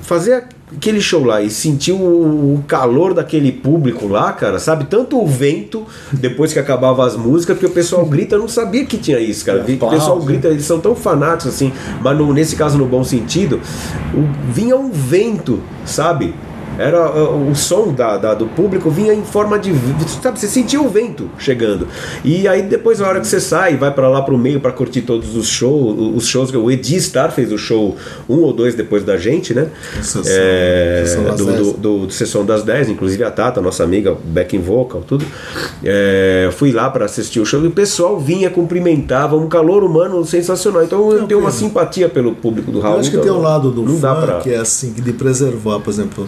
[0.02, 0.44] fazer
[0.76, 4.84] aquele show lá e sentir o, calor daquele público lá, cara, sabe?
[4.84, 8.84] Tanto o vento depois que acabava as músicas, porque o pessoal grita, eu não sabia
[8.84, 9.60] que tinha isso, cara.
[9.64, 11.72] Que o pessoal grita, eles são tão fanáticos assim,
[12.02, 13.60] mas no- nesse caso no bom sentido,
[14.14, 16.34] o- vinha um vento, sabe?
[16.78, 19.72] Era o som da, da- do público vinha em forma de.
[20.22, 21.88] Sabe, você sentia o vento chegando.
[22.24, 25.02] E aí depois, na hora que você sai, vai pra lá pro meio pra curtir
[25.02, 27.96] todos os shows, os shows que o Edi Star fez o show
[28.28, 29.68] um ou dois depois da gente, né?
[30.02, 31.58] Sessão- É, Sessão do, 10.
[31.58, 35.24] do, do- do Sessão das 10, inclusive a Tata, nossa amiga, backing vocal, tudo.
[35.84, 40.24] É, fui lá pra assistir o show e o pessoal vinha, cumprimentava, um calor humano
[40.24, 40.82] sensacional.
[40.84, 42.94] Então eu tenho uma simpatia pelo público do Raul.
[42.94, 44.38] Eu acho que então, tem um lado do não fã pra...
[44.40, 46.26] que é assim, de preservar, por exemplo,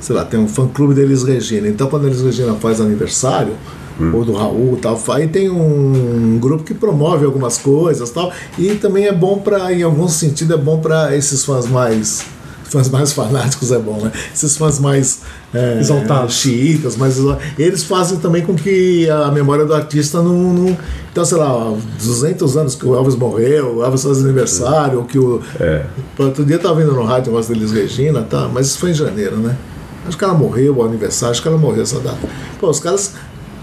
[0.00, 1.68] sei lá, tem um fã clube da Elis Regina.
[1.68, 3.52] Então quando a Elis Regina faz aniversário,
[4.00, 4.12] Hum.
[4.14, 8.32] ou do Raul e tal, aí tem um grupo que promove algumas coisas e tal.
[8.58, 12.22] E também é bom para, em algum sentido, é bom para esses fãs mais.
[12.64, 14.10] Fãs mais fanáticos é bom, né?
[14.34, 15.20] Esses fãs mais
[15.52, 16.34] é, Exaltados.
[16.36, 20.78] xiitas, mais exal- eles fazem também com que a memória do artista não, não-
[21.12, 25.18] Então, sei lá, 200 anos que o Elvis morreu, o Elvis faz aniversário, ou que
[25.18, 25.42] o.
[25.58, 25.84] É.
[26.18, 28.48] Outro dia eu tava vendo no rádio a voz da Elis Regina, tá?
[28.50, 29.56] Mas isso foi em janeiro, né?
[30.06, 32.18] Acho que ela morreu, o aniversário, acho que ela morreu essa data.
[32.58, 33.14] Pô, os caras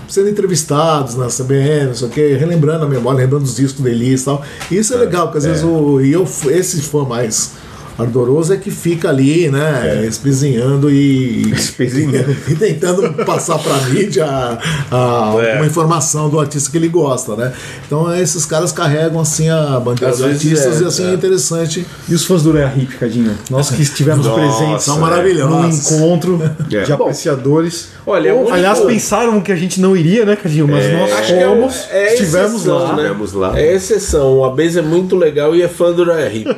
[0.08, 3.90] sendo entrevistados na CBN, não sei o quê, relembrando a memória, lembrando os discos da
[3.90, 4.44] Elis e tal.
[4.72, 7.52] E isso é, legal, porque às vezes o, e eu, esse fã mais
[7.98, 12.36] ardoroso é que fica ali, né, espizinhando e, Espezinhando.
[12.48, 15.56] e tentando passar para a mídia É.
[15.58, 17.54] uma informação do artista que ele gosta, né?
[17.86, 21.14] Então esses caras carregam assim a bandeira Às dos artistas é, e assim é, é.
[21.14, 21.86] interessante.
[22.08, 23.36] E os fãs do Rea Hip, Cadinho?
[23.50, 24.98] Nós que estivemos Nossa, presentes São é.
[24.98, 25.92] num maravilhosos.
[25.92, 26.40] encontro
[26.72, 26.84] É.
[26.84, 27.90] de Bom, apreciadores.
[28.06, 30.68] olha, Ou, o aliás, pensaram que a gente não iria, né, Cadinho?
[30.68, 32.96] Mas nós é, fomos, é estivemos exceção, lá.
[32.96, 33.16] né?
[33.34, 33.60] Lá.
[33.60, 34.44] É exceção.
[34.44, 36.56] A Bez é muito legal e é fã do Raya Hip.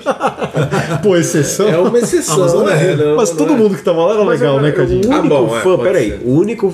[1.03, 1.67] Pô, exceção.
[1.67, 2.43] É uma exceção.
[2.43, 3.05] Ah, mas é, né?
[3.05, 3.55] Não- Mas não todo é.
[3.57, 5.07] mundo que tava lá era legal, né, Cadinho?
[5.09, 6.73] O Ah, único bom, é, fã, pode peraí, o único,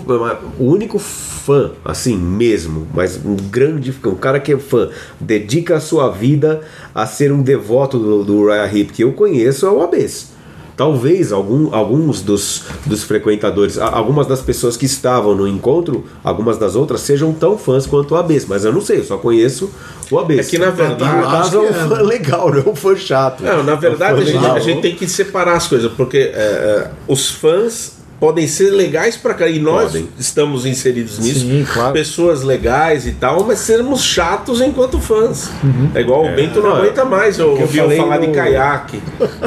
[0.59, 4.89] o único fã, assim mesmo, mas um grande, um cara que é fã,
[5.19, 6.61] dedica a sua vida
[6.93, 10.33] a ser um devoto do, do Raya Hip que eu conheço é o Abes.
[10.77, 16.75] Talvez algum, alguns dos, dos frequentadores, algumas das pessoas que estavam no encontro, algumas das
[16.75, 19.71] outras sejam tão fãs quanto o Abes, mas eu não sei, eu só conheço
[20.11, 20.47] o Abes.
[20.47, 22.95] É que, na verdade, no caso é um é, fã legal, não é um fã
[22.95, 23.41] chato.
[23.41, 26.17] Não, na verdade, É um a gente, a gente tem que separar as coisas, porque
[26.17, 30.07] é, é, os fãs podem ser legais pra cá, e nós Podem.
[30.17, 31.41] estamos inseridos nisso.
[31.41, 31.93] Sim, claro.
[31.93, 35.49] Pessoas legais e tal, mas sermos chatos enquanto fãs.
[35.93, 39.01] É igual o Bento não Não, aguenta mais eu falei falar de no- caiaque.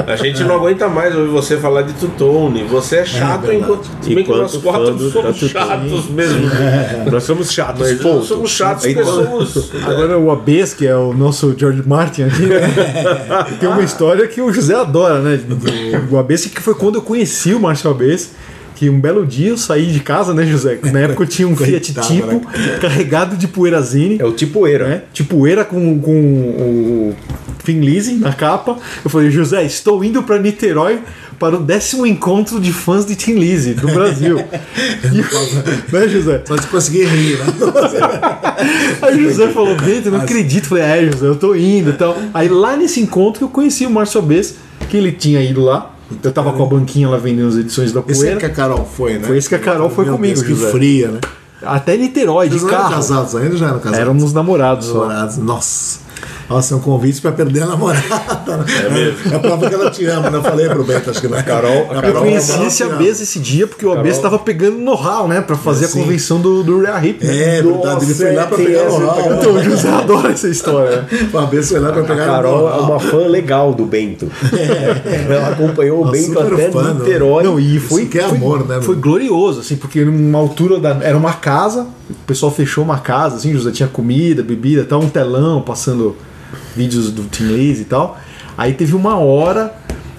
[0.06, 2.64] A gente não aguenta mais ouvir você falar de tutone.
[2.64, 3.56] Você é chato verdade.
[3.64, 3.88] enquanto.
[4.02, 6.40] Se bem que nós quatro somos chatos mesmo.
[7.10, 8.16] Nós somos chatos, Mas ponto.
[8.16, 9.72] nós somos chatos Então- somos.
[9.86, 12.60] Agora o Abes, que é o nosso George Martin aqui, né?
[13.58, 15.36] tem uma história que o José adora, né?
[15.36, 18.32] Do, do Abes, que foi quando eu conheci o Márcio Abes.
[18.78, 20.78] Que um belo dia eu saí de casa, né, José?
[20.92, 22.78] Na época eu tinha um Fiat Coitado, Tipo né?
[22.80, 24.18] carregado de poeirazine.
[24.20, 24.86] É o tipoeira.
[24.86, 25.02] né?
[25.12, 27.16] Tipo poeira com, com o
[27.64, 28.78] Finlise na capa.
[29.04, 31.00] Eu falei, José, estou indo para Niterói
[31.40, 34.38] para o décimo encontro de fãs de Tim Lizzy do Brasil.
[35.12, 36.42] E- né, José?
[36.46, 37.46] Só de conseguir rir, né?
[39.02, 40.64] Aí o José falou, Bento, não acredito.
[40.64, 42.16] Eu falei, é, José, eu tô indo e tal.
[42.32, 44.54] Aí lá nesse encontro que eu conheci o Márcio Abes,
[44.88, 45.94] que ele tinha ido lá.
[46.22, 48.40] Eu tava com a banquinha lá vendendo as edições da Esse é poeira.
[48.40, 49.26] que a Carol foi, né?
[49.26, 50.70] Foi esse que a Carol foi Meu comigo, Deus, que José.
[50.70, 51.20] fria, né?
[51.62, 52.94] Até Niterói, de Eles não eram carro.
[52.94, 53.98] casados ainda já eram casados?
[53.98, 54.94] Éramos namorados só.
[55.00, 55.36] namorados.
[55.38, 55.44] Nossa.
[55.54, 55.98] Nossa,
[56.50, 58.56] é um convite pra perder a namorada.
[58.56, 58.64] né?
[58.86, 59.18] É mesmo.
[59.32, 60.38] É a prova que ela te ama, né?
[60.38, 61.42] Eu falei pro Beto, acho que não é.
[61.42, 64.38] Carol- A Eu Carol conheci ama, esse te Abes esse dia porque o Abes tava
[64.38, 65.40] pegando know-how, né?
[65.42, 66.00] Pra fazer a Sim.
[66.02, 67.24] convenção do, do Rea Hip.
[67.24, 67.58] Né?
[67.58, 69.32] É verdade, ele foi lá pra pegar essa, o moral.
[69.38, 71.06] Então o José adora essa história.
[71.32, 72.82] O Abel foi lá pra A pegar Carol o é moral.
[72.84, 74.30] uma fã legal do Bento.
[75.30, 76.94] Ela acompanhou o Bento até fã, né?
[77.00, 77.44] Niterói.
[77.44, 80.98] Não, e foi, que é amor, né, Foi glorioso, assim, porque numa altura da.
[81.02, 85.08] Era uma casa, o pessoal fechou uma casa, assim, José tinha comida, bebida, tal, um
[85.08, 86.16] telão passando
[86.76, 88.18] vídeos do Tim Lazy e tal.
[88.56, 89.72] Aí teve uma hora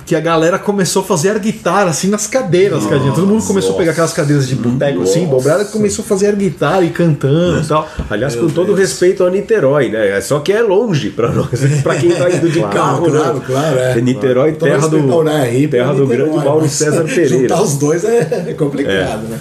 [0.09, 3.11] que a galera começou a fazer a guitarra assim nas cadeiras, cadinha.
[3.11, 6.31] Todo mundo começou a pegar aquelas cadeiras de boteco assim, dobrada, começou a fazer a
[6.31, 7.87] guitarra e cantando e tal.
[8.09, 10.17] Aliás, com todo respeito a Niterói, né?
[10.17, 13.05] É Só que é longe pra nós, pra quem tá indo de carro.
[13.07, 13.43] claro, né?
[13.45, 14.01] claro, é.
[14.01, 17.29] Niterói, Então, terra do, Rea Hip, terra é do grande Mauro César Pereira.
[17.29, 19.39] Juntar os dois é, é complicado, né?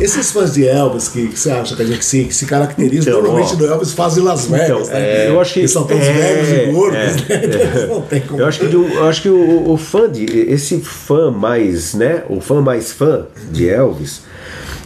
[0.00, 3.12] Esses fãs de Elvis que, que você acha que a gente se, que se caracterizam,
[3.12, 3.56] Então, normalmente ó.
[3.56, 5.26] do Elvis fazem Las Vegas, Então, né?
[5.26, 7.16] é, eu acho que- Eles são todos é, velhos e gordos, é, né?
[7.44, 8.40] Então, não tem como.
[8.40, 10.24] Eu acho que, do- eu acho que o, o fã de.
[10.24, 12.22] Esse fã mais, né?
[12.28, 14.22] O fã mais fã de Elvis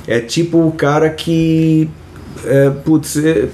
[0.06, 1.88] é tipo o cara que.
[2.44, 3.48] É, putz, é,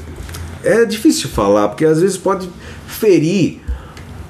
[0.63, 2.49] é difícil falar, porque às vezes pode
[2.87, 3.61] ferir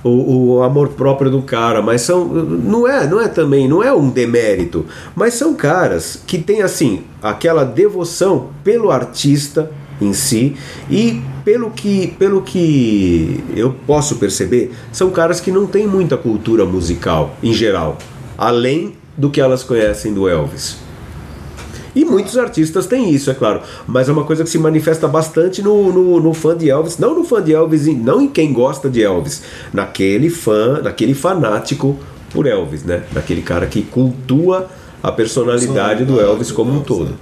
[0.05, 2.27] o, o amor próprio do cara, mas são.
[2.27, 4.85] Não é, não é também, não é um demérito,
[5.17, 10.57] mas são caras que têm assim, aquela devoção pelo artista em si
[10.91, 16.65] e pelo que, pelo que eu posso perceber, são caras que não têm muita cultura
[16.65, 17.99] musical em geral,
[18.37, 20.84] além do que elas conhecem do Elvis.
[21.95, 23.61] E muitos artistas têm isso, é claro.
[23.87, 26.99] Mas é uma coisa que se manifesta bastante no, no, no fã de Elvis.
[26.99, 29.43] Não no fã de Elvis, não em quem gosta de Elvis.
[29.73, 31.97] Naquele fã, naquele fanático
[32.33, 33.05] por Elvis, né?
[33.13, 34.69] Naquele cara que cultua
[35.03, 37.15] a personalidade do Elvis como um todo.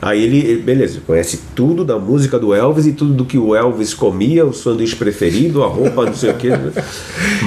[0.00, 3.94] Aí ele, beleza, conhece tudo da música do Elvis e tudo do que o Elvis
[3.94, 6.48] comia, o sanduíche preferido, a roupa, não sei o que.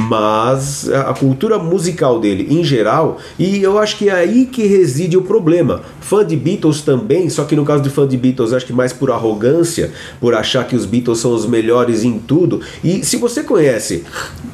[0.09, 5.15] Mas a cultura musical dele, em geral, e eu acho que é aí que reside
[5.15, 5.81] o problema.
[6.01, 8.91] Fã de Beatles também, só que no caso de fã de Beatles, acho que mais
[8.91, 12.61] por arrogância, por achar que os Beatles são os melhores em tudo.
[12.83, 14.03] E se você conhece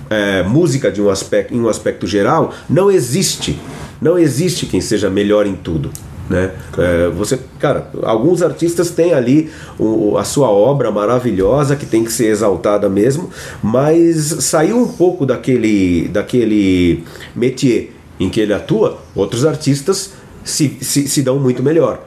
[0.09, 3.57] é, música de um aspecto, em um aspecto geral, não existe.
[4.01, 5.89] Não existe quem seja melhor em tudo.
[6.29, 6.51] Né?
[6.77, 12.11] É, você, cara, alguns artistas têm ali o- a sua obra maravilhosa que tem que
[12.11, 13.29] ser exaltada mesmo,
[13.61, 17.03] mas saiu um pouco daquele, daquele
[17.35, 18.97] métier em que ele atua.
[19.13, 22.03] Outros artistas se, se, se dão muito melhor.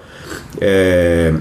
[0.61, 1.33] É,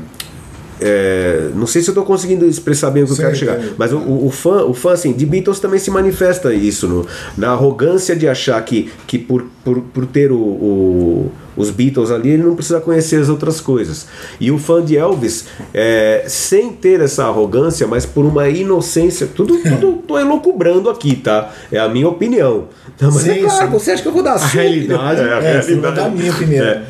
[0.79, 3.59] é, não sei se eu estou conseguindo expressar bem o que Sim, eu quero chegar,
[3.77, 7.07] mas o, o- o fã, o fã assim, de Beatles também se manifesta isso no-
[7.35, 12.29] na arrogância de achar que, que por, por, por ter o, o- os Beatles ali
[12.29, 14.07] ele não precisa conhecer as outras coisas.
[14.39, 19.57] E o fã de Elvis, é, sem ter essa arrogância, mas por uma inocência, tudo,
[19.81, 21.51] tudo tô elocubrando aqui, tá?
[21.71, 22.65] É a minha opinião.
[23.01, 23.71] Não, mas é Sim, claro, sim.
[23.71, 25.21] você acha que eu vou dar A sua realidade?
[25.47, 26.65] É, você vai dar a minha opinião.
[26.65, 26.83] É.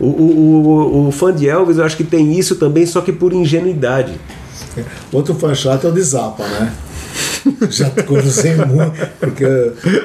[0.00, 3.12] O, o, o, o fã de Elvis, eu acho que tem isso também, só que
[3.12, 4.14] por ingenuidade.
[5.12, 6.72] Outro fã chato é o de Zappa, né?
[7.70, 9.44] Já cruzei muito, porque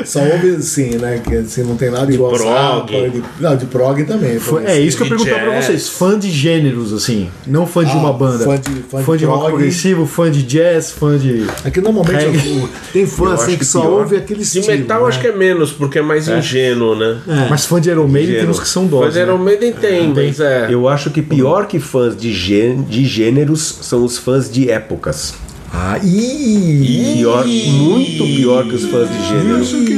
[0.05, 1.21] só houve, sim, né?
[1.23, 2.49] Que assim, não tem nada igual ao prog.
[2.93, 3.09] Zappa.
[3.09, 4.39] De, não, de prog também.
[4.39, 5.89] Foi- é isso que eu de perguntar pra vocês.
[5.89, 7.29] Fã de gêneros, assim.
[7.47, 8.43] Não fã de Ah, uma banda.
[8.45, 9.51] fã de- fã de rock prog.
[9.53, 11.45] progressivo, fã de jazz, fã de.
[11.63, 13.91] É que normalmente o- tem fã Eu assim acho que, que só pior.
[14.01, 14.67] ouve aquele De estilo.
[14.67, 15.07] metal né?
[15.09, 17.17] acho que é menos, porque é mais ingênuo, né?
[17.49, 19.15] Mas fã de Iron Maiden tem uns que são Mas doses.
[19.17, 19.43] Iron Né?
[19.45, 20.67] Maiden tem, mas é.
[20.69, 25.33] Eu acho que pior que fãs de, gê, de gêneros são os fãs de épocas.
[25.75, 27.15] Ah, ih!
[27.15, 29.57] Pior, muito pior que os fãs de gênero.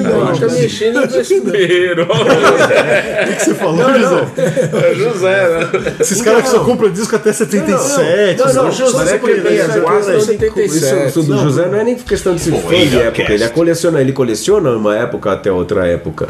[0.09, 2.03] Eu acho que é mexendo no vespeiro.
[2.03, 4.27] O que, que você falou, José?
[4.37, 5.95] É José, né?
[5.99, 8.39] Esses caras que só compram disco até 77.
[8.39, 8.71] Não, não, sabe?
[8.71, 10.21] José Mas é que é quase também.
[10.21, 10.65] 77.
[10.65, 13.49] Isso, isso do José não é nem questão de ser fã de época, ele é
[13.49, 16.27] coleciona, ele coleciona uma época até outra época.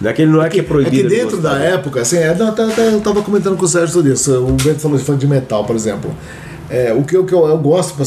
[0.00, 0.96] Não é que ele não é que é É proibido.
[0.96, 4.12] que de dentro da época, assim, é, não, eu tava comentando com o Sérgio sobre
[4.12, 4.32] isso.
[4.44, 6.12] O Bento falou de fã de metal, por exemplo.
[6.70, 8.04] É, o que, eu- o que eu, eu gosto, pra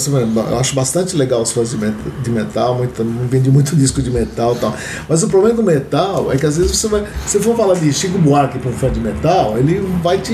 [0.51, 4.11] eu acho bastante legal os fãs de, met- de metal, muito, vendi muito disco de
[4.11, 4.75] metal e tal.
[5.09, 7.03] Mas o problema do metal é que às vezes você vai.
[7.25, 10.33] Se for falar de Chico Buarque para um fã de metal, ele vai te.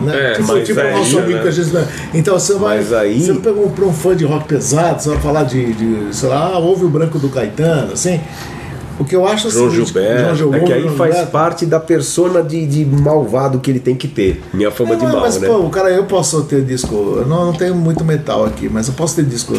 [0.00, 0.32] Né?
[0.32, 1.42] É, tipo tipo o aí, nosso amigo né?
[1.42, 1.70] que a gente.
[2.12, 2.78] Então você vai.
[2.78, 6.14] Mas aí- Você pegou para um fã de rock pesado, você vai falar de, de
[6.14, 8.20] sei lá, ah, ouve o branco do Caetano, assim.
[9.02, 10.34] O que eu acho João assim, Gilberto.
[10.36, 11.32] João É que Gilberto, aí João faz Gilberto.
[11.32, 14.42] parte da persona de, de malvado que ele tem que ter.
[14.54, 15.48] Minha fama de Não, mal, mas, né?
[15.48, 16.94] pô, o cara, eu posso ter disco.
[17.18, 19.54] Eu não, não tenho muito metal aqui, mas eu posso ter disco.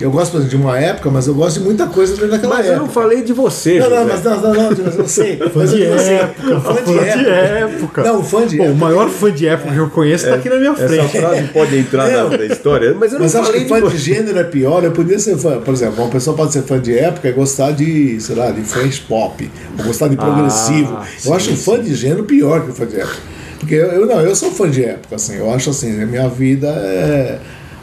[0.00, 2.72] Eu gosto exemplo, de uma época, mas eu gosto de muita coisa daquela Mas eu
[2.72, 2.86] época.
[2.86, 5.36] não falei de você, Não, não, mas não, não, não, mas eu sei.
[5.38, 8.02] Fã mas eu de assim, época, fã de época.
[8.04, 8.72] Não, o fã de época.
[8.72, 11.18] o maior fã de época que eu conheço tá aqui na minha Essa frente.
[11.18, 13.86] frase pode entrar na, na história, mas eu não Mas acho falei que fã de
[13.88, 13.98] de você.
[13.98, 14.84] gênero é pior.
[14.84, 17.72] Eu podia ser fã, por exemplo, uma pessoa pode ser fã de época e gostar
[17.72, 20.96] de, sei lá, de French pop, ou gostar de progressivo.
[21.00, 23.16] Ah, eu acho o fã de gênero pior que o fã de época.
[23.58, 25.36] Porque eu, eu não, eu sou fã de época, assim.
[25.36, 27.38] Eu acho assim, a minha vida é.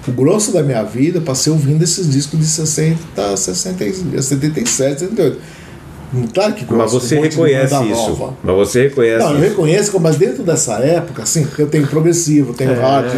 [0.08, 5.42] O grosso da minha vida, passei ouvindo esses discos de 60, 60, 77, 78.
[6.34, 8.10] Claro que Mas gosto você um reconhece isso.
[8.10, 8.34] nova.
[8.44, 9.50] Mas você reconhece Não, eu isso.
[9.50, 13.12] reconheço, mas dentro dessa época, assim, eu tenho progressivo, tenho hard,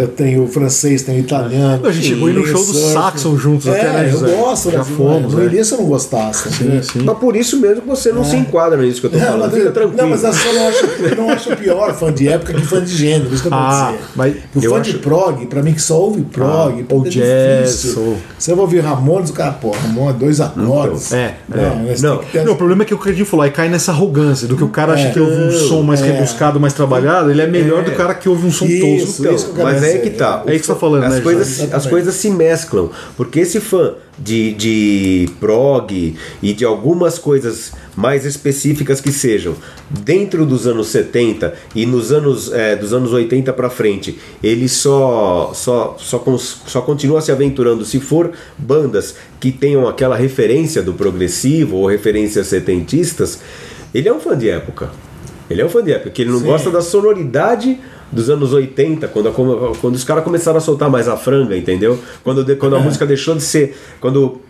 [0.00, 1.86] eu tenho francês, tenho italiano.
[1.86, 2.72] A gente chegou aí no show do.
[2.72, 4.36] Saxon juntos é, até, né, eu José?
[4.36, 5.46] gosto, Já mas fomos, no né?
[5.46, 6.48] início eu não gostasse.
[6.48, 6.82] entendeu?
[6.82, 7.02] Sim.
[7.04, 9.40] Mas por isso mesmo que você não se enquadra nisso que eu tô Não, falando.
[9.42, 10.02] mas, Fica eu- tranquilo.
[10.02, 12.82] não, mas eu só não acho, eu não acho pior fã de época que fã
[12.82, 15.72] de gênero, isso que eu Ah, mas o eu fã acho- de prog, pra mim
[15.72, 19.52] que só ouve prog, Ah, ou é jazz, ou- Você vai ouvir Ramones, o cara,
[19.52, 21.12] pô, Ramones, dois acordes.
[21.12, 23.92] É, não, mas Não, Não, o problema é que o Cadinho falou, aí cai nessa
[23.92, 25.10] arrogância, do que o cara acha É.
[25.10, 26.06] que ouve um som mais É.
[26.12, 28.80] rebuscado, mais trabalhado, ele é melhor do cara que ouve um som Isso,
[29.22, 29.34] tosco.
[29.34, 29.44] isso.
[29.46, 30.42] que eu quero Mas é que tá.
[30.46, 32.90] É isso que você tá falando, as né, coisas, as coisas se mesclam.
[33.16, 39.54] Porque esse fã de, de prog e de algumas coisas mais específicas que sejam
[39.90, 45.52] dentro dos anos 70 e nos anos é, dos anos 80 para frente, ele só
[45.54, 50.92] só só, cons- só continua se aventurando se for bandas que tenham aquela referência do
[50.94, 53.40] progressivo ou referências setentistas,
[53.94, 54.90] ele é um fã de época.
[55.50, 57.78] Ele é um fã de época, que ele não gosta da sonoridade
[58.12, 59.32] dos anos 80, quando, a-
[59.80, 61.98] quando os caras começaram a soltar mais a franga, entendeu?
[62.22, 63.76] Quando, de- quando a música deixou de ser.
[64.00, 64.40] Quando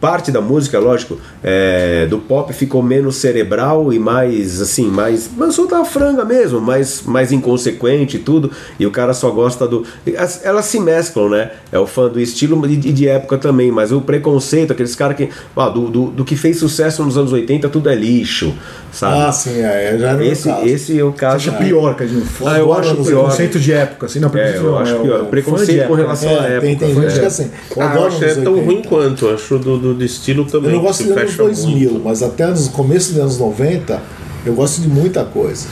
[0.00, 5.28] parte da música, lógico, é, do pop ficou menos cerebral e mais assim, mais.
[5.36, 8.50] Mas soltar a franga mesmo, mais, mais inconsequente e tudo.
[8.78, 9.84] E o cara só gosta do.
[10.18, 11.50] as- Elas se mesclam, né?
[11.72, 15.16] É o fã do estilo e de, de época também, mas o preconceito, aqueles caras
[15.16, 15.28] que.
[15.56, 18.54] Ah, do, do, do que fez sucesso nos anos 80, tudo é lixo,
[18.92, 19.20] sabe?
[19.20, 20.66] Ah, sim, é, já esse, caso.
[20.66, 21.44] esse é o caso.
[21.44, 22.26] Você acha pior, Cadinho?
[22.44, 23.24] Ah, eu acho pior.
[23.30, 25.24] Conceito de época, assim, não, É, preconceito eu não, acho é o pior.
[25.26, 26.60] Preconceito com relação à É, época.
[26.60, 27.50] tem, tem gente que é assim.
[27.76, 28.64] Eu Ah, eu acho que é tão 80.
[28.66, 29.26] ruim quanto.
[29.26, 30.70] Eu acho do, do, do estilo também.
[30.70, 32.04] Eu não gosto dos anos fecha 2000, muito.
[32.04, 34.02] mas até no começo dos anos 90
[34.44, 35.66] eu gosto de muita coisa.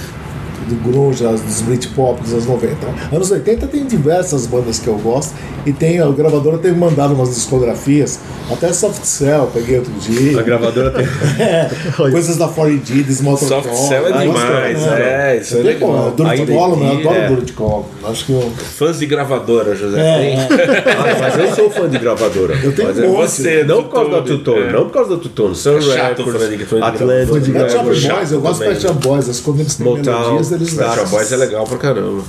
[0.65, 2.77] Do grunge, as- dos Britpop dos anos 90.
[3.12, 5.35] Anos 80 tem diversas bandas que eu gosto
[5.67, 8.19] e tem a gravadora tem mandado umas discografias,
[8.51, 10.39] até Soft Cell peguei outro dia.
[10.39, 11.05] A gravadora tem.
[11.39, 16.11] É, coisas da 4D, Desmotor Soft Cell é demais, é, isso é legal.
[16.17, 17.29] Duro de Ainda Column, eu aqui, adoro é.
[17.29, 17.85] Duro de Column.
[18.05, 18.53] Acho que eu.
[18.77, 20.01] Fãs de gravadora, José.
[20.01, 20.57] É, tem?
[20.95, 22.55] Ah, mas eu sou fã de gravadora.
[22.62, 23.31] Eu tenho Mas um é monte.
[23.31, 24.73] Você, Não por causa da Tutone, é.
[24.73, 25.55] não por causa da Tutone.
[25.55, 27.53] Sun É chato Records, fã de- fã de Atlantic gravadora.
[27.65, 28.75] Pet Shop Records, Boys, eu gosto de também.
[28.75, 30.75] Pet Shop Boys, as quando eles têm Motown, melodias, eles.
[30.75, 32.23] Pet Shop Boys é legal pra caramba.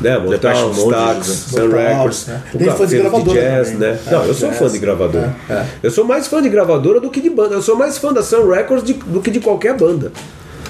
[0.00, 0.16] né?
[0.36, 0.74] Stax, né?
[0.74, 2.42] Sun Motown, Records, né?
[2.56, 3.88] Tem fã de gravadora jazz, também.
[3.88, 3.98] né?
[4.06, 4.58] É, Não, eu sou jazz.
[4.58, 5.36] fã de gravadora.
[5.48, 5.64] É, é.
[5.82, 7.54] Eu sou mais fã de gravadora do que de banda.
[7.54, 10.12] Eu sou mais fã da Sun Records de- do que de qualquer banda.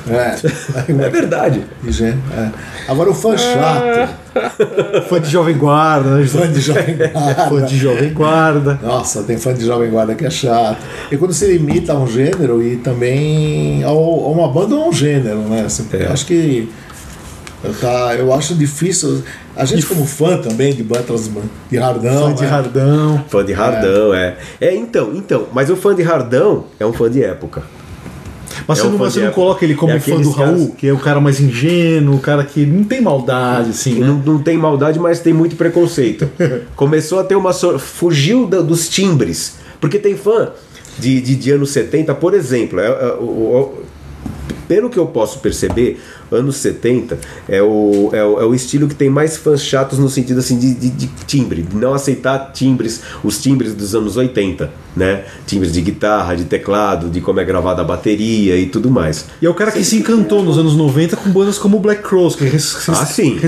[0.08, 0.36] É.
[0.88, 1.66] É verdade.
[2.00, 2.48] É.
[2.90, 4.08] Agora o fã chato,
[5.08, 6.26] Fã de Jovem Guarda, né?
[6.26, 7.66] fã de Jovem Fã Guarda.
[7.66, 8.78] de Jovem Guarda.
[8.82, 10.78] Nossa, tem fã de Jovem Guarda que é chato.
[11.12, 14.92] E quando se limita a um gênero e também a uma banda ou a um
[14.92, 15.64] gênero, né?
[15.66, 16.04] Assim, É.
[16.06, 16.70] eu Acho que
[17.80, 19.22] tá, eu acho difícil.
[19.56, 21.28] A gente, como fã também de bandas
[21.70, 22.48] de hardão, Fã de né?
[22.48, 23.24] Hardão.
[23.28, 24.36] Fã de Hardão, é.
[24.60, 24.74] é.
[24.74, 25.46] então, então.
[25.52, 27.62] Mas o fã de Hardão é um fã de época.
[28.66, 30.70] Mas É você, um não, você não coloca ele como É fã do Raul, caras-
[30.76, 34.06] que é o cara mais ingênuo, o cara que não tem maldade, assim, né?
[34.06, 36.28] não, não tem maldade, mas tem muito preconceito.
[36.76, 37.52] Começou a ter uma.
[37.52, 39.56] sor- Fugiu da- dos timbres.
[39.80, 40.50] Porque tem fã
[40.98, 42.78] de, de, de anos 70, por exemplo.
[42.80, 43.82] é- é- o- o-
[44.66, 45.98] pelo que eu posso perceber,
[46.30, 47.18] anos 70
[47.48, 50.58] é o, é o, é o estilo que tem mais fãs chatos no sentido assim
[50.58, 55.24] de, de, de timbre, de não aceitar timbres, os timbres dos anos 80, né?
[55.46, 59.26] Timbres de guitarra, de teclado, de como é gravada a bateria e tudo mais.
[59.40, 62.36] E é o cara que se encantou nos anos 90 com bandas como Black Cross,
[62.36, 63.38] que res- Ah, sim.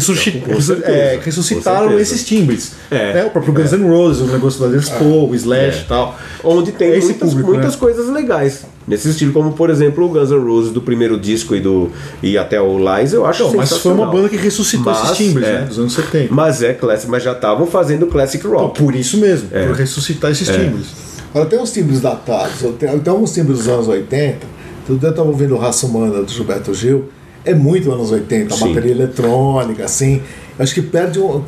[0.84, 2.72] é, ressuscitaram esses timbres.
[2.90, 3.14] É.
[3.14, 3.24] Né?
[3.24, 6.18] O próprio Guns N' Roses, o negócio da Les Paul, o Slash e tal.
[6.42, 7.78] Onde tem É muitas, público, muitas né?
[7.80, 8.64] coisas legais.
[8.86, 11.90] Nesse estilo, como por exemplo o Guns N' Roses do primeiro disco e, do,
[12.22, 15.16] e até o Lies, eu acho Então, mas foi uma banda que ressuscitou Mas, esses
[15.16, 15.52] timbres, é.
[15.60, 15.64] né?
[15.66, 16.34] Dos anos 70.
[16.34, 18.82] Mas é classic, mas já estavam fazendo classic Então, rock.
[18.82, 19.66] por isso mesmo, É.
[19.66, 20.86] por ressuscitar esses timbres.
[21.32, 24.38] Agora tem uns timbres datados, tem alguns timbres dos anos 80.
[24.86, 27.04] Todo dia eu estava ouvindo Raça Humana do Gilberto Gil.
[27.44, 28.68] É muito anos 80, a Sim.
[28.68, 30.20] bateria eletrônica, assim.
[30.58, 31.42] Acho que perde um,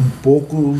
[0.00, 0.76] um pouco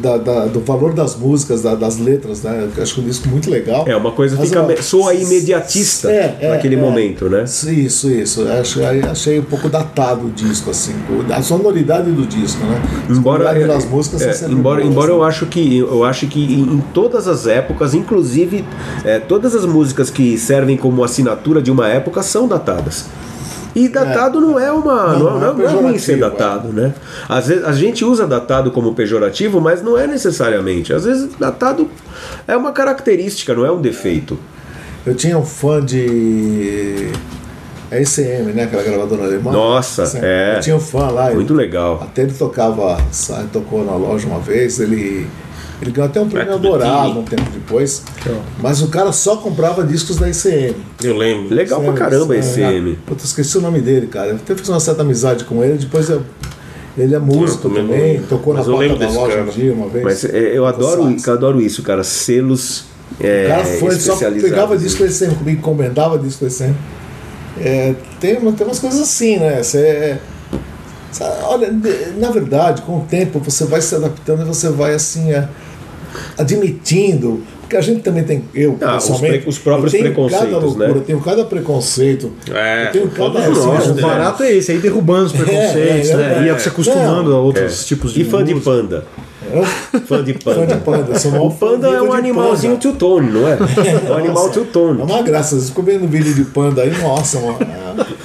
[0.00, 2.68] da- da- do valor das músicas, da- das letras, né?
[2.76, 3.84] Eu acho que um disco muito legal.
[3.86, 4.62] É, uma coisa Mas, fica.
[4.62, 6.78] ó, soa imediatista É, é, naquele é.
[6.78, 7.44] momento, né?
[7.44, 8.46] Isso, isso.
[8.48, 10.94] Achei, achei um pouco datado o disco, assim.
[11.34, 12.80] A sonoridade do disco, né?
[13.10, 15.14] Embora, das músicas é, são sempre embora, embora né?
[15.18, 18.64] eu acho que eu acho que em, em todas as épocas, inclusive
[19.04, 23.06] é, todas as músicas que servem como assinatura de uma época são datadas.
[23.74, 25.12] E datado não é uma.
[25.16, 26.94] Não, Não, não é é ruim ser pejorativo, datado, né?
[27.28, 30.92] Às vezes a gente usa datado como pejorativo, mas não é necessariamente.
[30.92, 31.88] Às vezes datado
[32.46, 34.38] é uma característica, não é um defeito.
[35.06, 37.08] Eu tinha um fã de.
[37.90, 38.64] É ECM, né?
[38.64, 39.52] Aquela gravadora alemã.
[39.52, 40.56] Nossa, é.
[40.56, 41.26] Eu tinha um fã lá.
[41.26, 42.00] ele- Muito legal.
[42.02, 42.96] Até ele tocava,
[43.52, 45.26] tocou na loja uma vez, ele.
[45.82, 48.04] Ele ganhou até um prêmio dourado um tempo depois.
[48.62, 50.76] Mas o cara só comprava discos da ECM.
[51.02, 51.52] Eu lembro.
[51.52, 52.72] Legal pra Sério, caramba isso, esse é.
[52.76, 52.96] M.
[53.04, 54.28] Puta, esqueci o nome dele, cara.
[54.28, 56.22] Eu até fiz uma certa amizade com ele, depois eu-
[56.96, 59.46] ele é músico também tocou na mas eu porta da desse loja cara.
[59.48, 60.04] um dia uma vez.
[60.04, 62.04] Mas é, eu adoro, eu adoro isso, cara.
[62.04, 62.84] Selos.
[63.20, 66.74] É, O cara foi, ele só pegava em- disco ECM comigo, encomendava disco ECM.
[67.60, 69.62] É, tem, tem umas coisas assim, né?
[69.62, 70.18] Você, é-
[71.44, 71.70] olha,
[72.18, 75.46] na verdade, com o tempo você vai se adaptando e você vai assim é,
[76.38, 77.42] admitindo.
[77.60, 80.28] Porque a gente também tem, eu Ah, os pessoalmente, pre- os próprios eu tenho cada
[80.28, 80.94] preconceitos, loucura, né?
[80.94, 82.32] eu tenho cada preconceito.
[82.52, 84.02] É, eu tenho cada todos assim, nós, O né?
[84.02, 86.48] barato é esse, aí derrubando os preconceitos, é, né?
[86.50, 87.84] é, e se acostumando a outros É.
[87.86, 89.06] tipos de E fã de panda.
[90.06, 90.66] Fã de Fã panda.
[90.66, 92.82] de panda, sou O panda fã é um animalzinho panda.
[92.82, 93.52] two-tone, não é?
[94.08, 95.00] É um animal Nossa, two-tone.
[95.00, 97.58] É uma graça, vocês ficam vendo vídeo de panda aí, nossa, uma,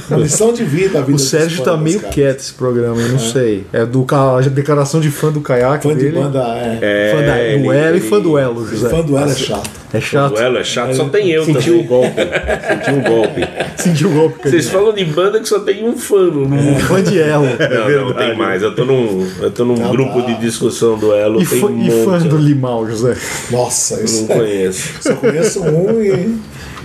[0.10, 2.14] uma lição de vida a vida O Sérgio tá meio cara.
[2.14, 3.66] quieto esse programa, eu não sei.
[3.74, 6.20] É do ca- a declaração de fã do caiaque Fã de dele.
[6.20, 6.40] banda
[6.82, 7.14] é.
[7.16, 8.90] Fã da ele- duelo e fã do elo, José.
[8.90, 9.70] Fã do ela é chato.
[9.94, 10.34] É chato.
[10.34, 11.88] Duelo é chato, só tem eu Sentiu o também.
[11.88, 12.22] golpe.
[12.68, 13.42] Sentiu o golpe.
[13.78, 14.38] Sentiu o golpe.
[14.40, 14.50] cara.
[14.50, 16.80] Vocês falam de banda que só tem um fã no mundo.
[16.82, 17.46] Fã de elo.
[17.46, 18.62] Não, não, tem mais.
[18.62, 20.28] Eu tô num, eu tô num Não, grupo tá.
[20.28, 22.28] de discussão do Elo, E, tem fã, um e fã monte.
[22.28, 23.16] do Limão, José.
[23.50, 24.90] Nossa, Eu não conheço.
[25.02, 26.38] Só conheço um e.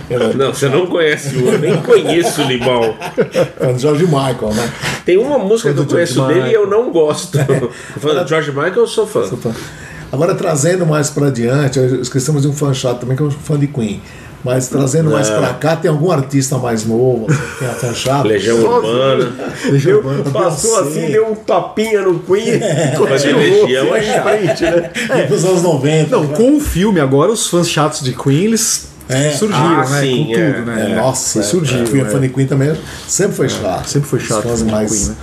[0.09, 2.95] eu- Não, você não conhece o, eu nem conheço o Limão.
[3.59, 4.71] Fã do George Michael, né?
[5.05, 7.37] Tem uma música que eu George conheço dele e eu não gosto.
[7.99, 9.23] Falando George Michael, eu sou fã.
[10.11, 13.57] Agora, trazendo mais pra diante, esquecemos de um fã chato também, que é um fã
[13.57, 14.01] de Queen.
[14.43, 18.27] Mas trazendo mais pra cá, tem algum artista mais novo, assim, que é fã chato?
[18.27, 19.31] Legião Urbana.
[19.81, 23.63] Deu, passou assim, deu um tapinha no Queen e continuou.
[23.65, 24.23] Legião é chato.
[24.23, 25.27] frente, né?
[25.29, 26.09] Nos anos 90.
[26.11, 26.35] Não, né?
[26.35, 30.01] com o filme agora, os fãs chatos de Queen, eles É, surgiram, ah, né?
[30.01, 30.91] sim, com é, tudo, né?
[30.91, 32.05] É, nossa, é, Queen, é.
[32.05, 32.73] Funny Queen também
[33.07, 33.85] sempre foi chato.
[33.87, 35.15] sempre foi chato Os mais, Queen, né?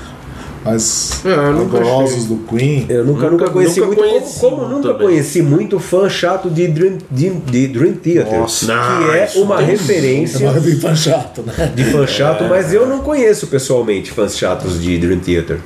[0.63, 2.27] mais É, eu rigorosos achei.
[2.29, 2.87] do Queen.
[2.91, 4.03] Eu nunca, Nunca- nunca conheci nunca muito.
[4.11, 5.07] conheci como, como nunca também.
[5.07, 8.39] conheci muito fã chato de Dream, de, de Dream Theater.
[8.41, 8.67] Nossa.
[8.67, 11.73] que Não, é uma tem- referência É bem fã chato, né?
[11.75, 15.59] de fã chato, mas eu não conheço pessoalmente fãs chatos de Dream Theater.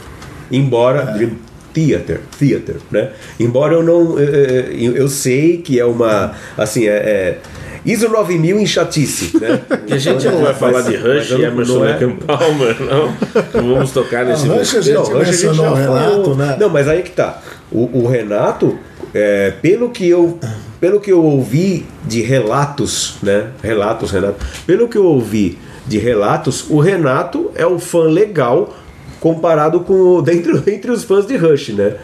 [0.53, 1.33] Embora Dream
[1.73, 3.11] Theater, Theater, né?
[3.41, 7.39] Embora eu não, eh, eh, eu, eu sei que é uma, assim, é, é
[7.85, 9.61] ISO 9000 em chatice, né?
[9.87, 13.63] Que a gente não vai falar de Rush e não- Emerson é- Palmer, não.
[13.63, 16.37] Não vamos tocar nesse Não, Rush a gente Não, hoje a gente já Renato, falou.
[16.37, 16.57] né?
[16.59, 17.43] Não, mas aí que tá.
[17.71, 18.79] O, o Renato,
[19.13, 20.39] é, pelo que eu
[20.81, 23.47] pelo que eu ouvi de relatos, né?
[23.63, 24.37] Relatos, Renato.
[24.67, 28.75] Pelo que eu ouvi de relatos, o Renato é o fã legal
[29.21, 31.95] comparado com o, dentro entre os fãs de Rush, né?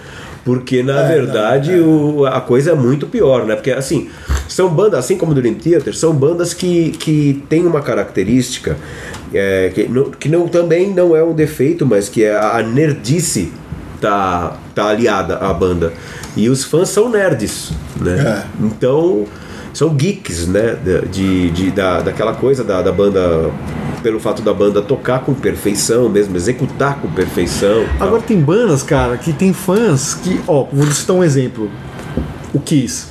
[0.45, 3.55] Porque na verdade o- a coisa é muito pior, né?
[3.55, 4.09] Porque assim,
[4.49, 8.77] são bandas, assim como o Dream Theater, são bandas que, que têm uma característica
[9.33, 13.53] é, que, não, que não, também não é um defeito, mas que é a nerdice
[14.01, 15.93] tá, tá aliada à banda.
[16.37, 17.71] E os fãs são nerds,
[18.01, 18.45] né?
[18.61, 19.27] Então
[19.73, 20.77] são geeks, né?
[21.13, 23.51] De, de, da, daquela coisa da, da banda,
[24.03, 27.85] pelo fato da banda tocar com perfeição mesmo, executar com perfeição.
[27.99, 28.09] tal.
[28.09, 31.71] Agora tem bandas, cara, que tem fãs que, ó, vou citar um exemplo.
[32.53, 33.07] O Kiss.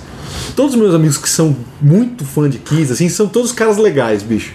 [0.56, 4.22] Todos os meus amigos que são muito fã de Kiss, assim, são todos caras legais,
[4.24, 4.54] bicho.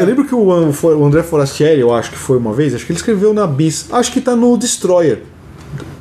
[0.00, 2.92] Eu lembro que o, o André Forastieri, eu acho que foi uma vez, acho que
[2.92, 5.22] ele escreveu na Bis, acho que tá no Destroyer.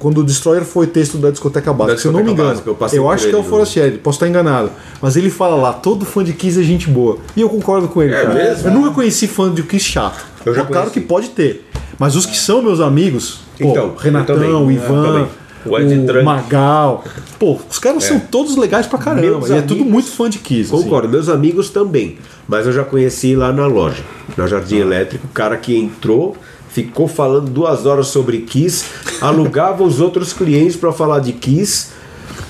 [0.05, 2.49] Quando o Destroyer foi texto da discoteca básica, Da se eu não me engano.
[2.49, 4.69] Básica, eu por acho que é o Forastieri, posso estar enganado.
[5.01, 7.17] Mas ele fala lá, todo fã de Kiss é gente boa.
[7.35, 8.33] E eu concordo com ele, É cara.
[8.35, 8.67] mesmo?
[8.67, 10.23] Eu nunca conheci fã de Kiss chato.
[10.45, 11.67] Eu já É claro que pode ter.
[11.97, 15.27] Mas os que são meus amigos, pô, Então, eu Renatão, também, eu Ivan.
[15.65, 16.23] O o.
[16.23, 17.03] Magal.
[17.39, 19.21] Pô, os caras são todos legais pra caramba.
[19.39, 20.71] Meus e é tudo amigos- muito fã de Kiss.
[20.71, 20.83] assim.
[20.83, 22.19] Concordo, meus amigos também.
[22.47, 24.03] Mas eu já conheci lá na loja,
[24.37, 26.37] na Jardim Elétrico, o cara que entrou,
[26.75, 28.83] ficou falando duas horas sobre Kiss,
[29.21, 31.87] alugava os outros clientes para falar de Kiss.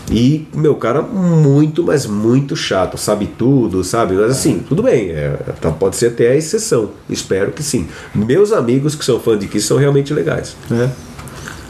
[0.09, 4.15] E, meu, cara, muito, mas muito chato, sabe tudo, sabe?
[4.15, 5.30] Mas assim, tudo bem, é,
[5.61, 7.88] tá- pode ser até a exceção, espero que sim.
[8.15, 10.55] Meus amigos que são fãs de Kiss são realmente legais.
[10.71, 10.89] É.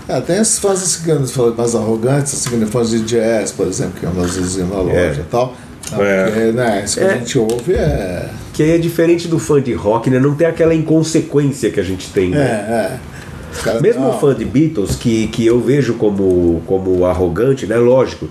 [0.08, 0.96] É, tem esses fãs
[1.32, 4.96] falam mais arrogantes, assim, fãs de jazz, por exemplo, que andam às vezes na loja
[4.98, 5.14] É.
[5.20, 5.54] e tal.
[5.94, 6.24] É.
[6.26, 7.08] porque, né, isso que É.
[7.10, 8.30] a gente ouve é.
[8.54, 10.20] Que aí é diferente do fã de rock, né?
[10.20, 12.46] Não tem aquela inconsequência que a gente tem, É, né?
[13.02, 13.16] é.
[13.54, 17.66] Os caras, Mesmo não, o fã de Beatles, que, que eu vejo como, como arrogante,
[17.66, 17.78] né?
[17.78, 18.28] Lógico.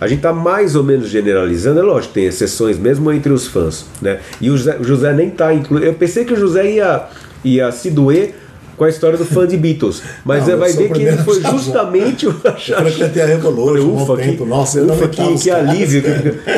[0.00, 3.86] A gente tá mais ou menos generalizando, é lógico, tem exceções mesmo entre os fãs,
[4.00, 4.18] né?
[4.40, 5.86] E o José, o José nem tá incluído.
[5.86, 7.02] Eu pensei que o José ia,
[7.44, 8.34] ia se doer
[8.78, 11.42] com a história do fã de Beatles, mas Não, é, vai ver que ele foi
[11.42, 14.44] justamente o Eu frequentei a Revolution um Ufa, tempo.
[14.44, 16.02] que, Nossa, ufa, que, que alívio.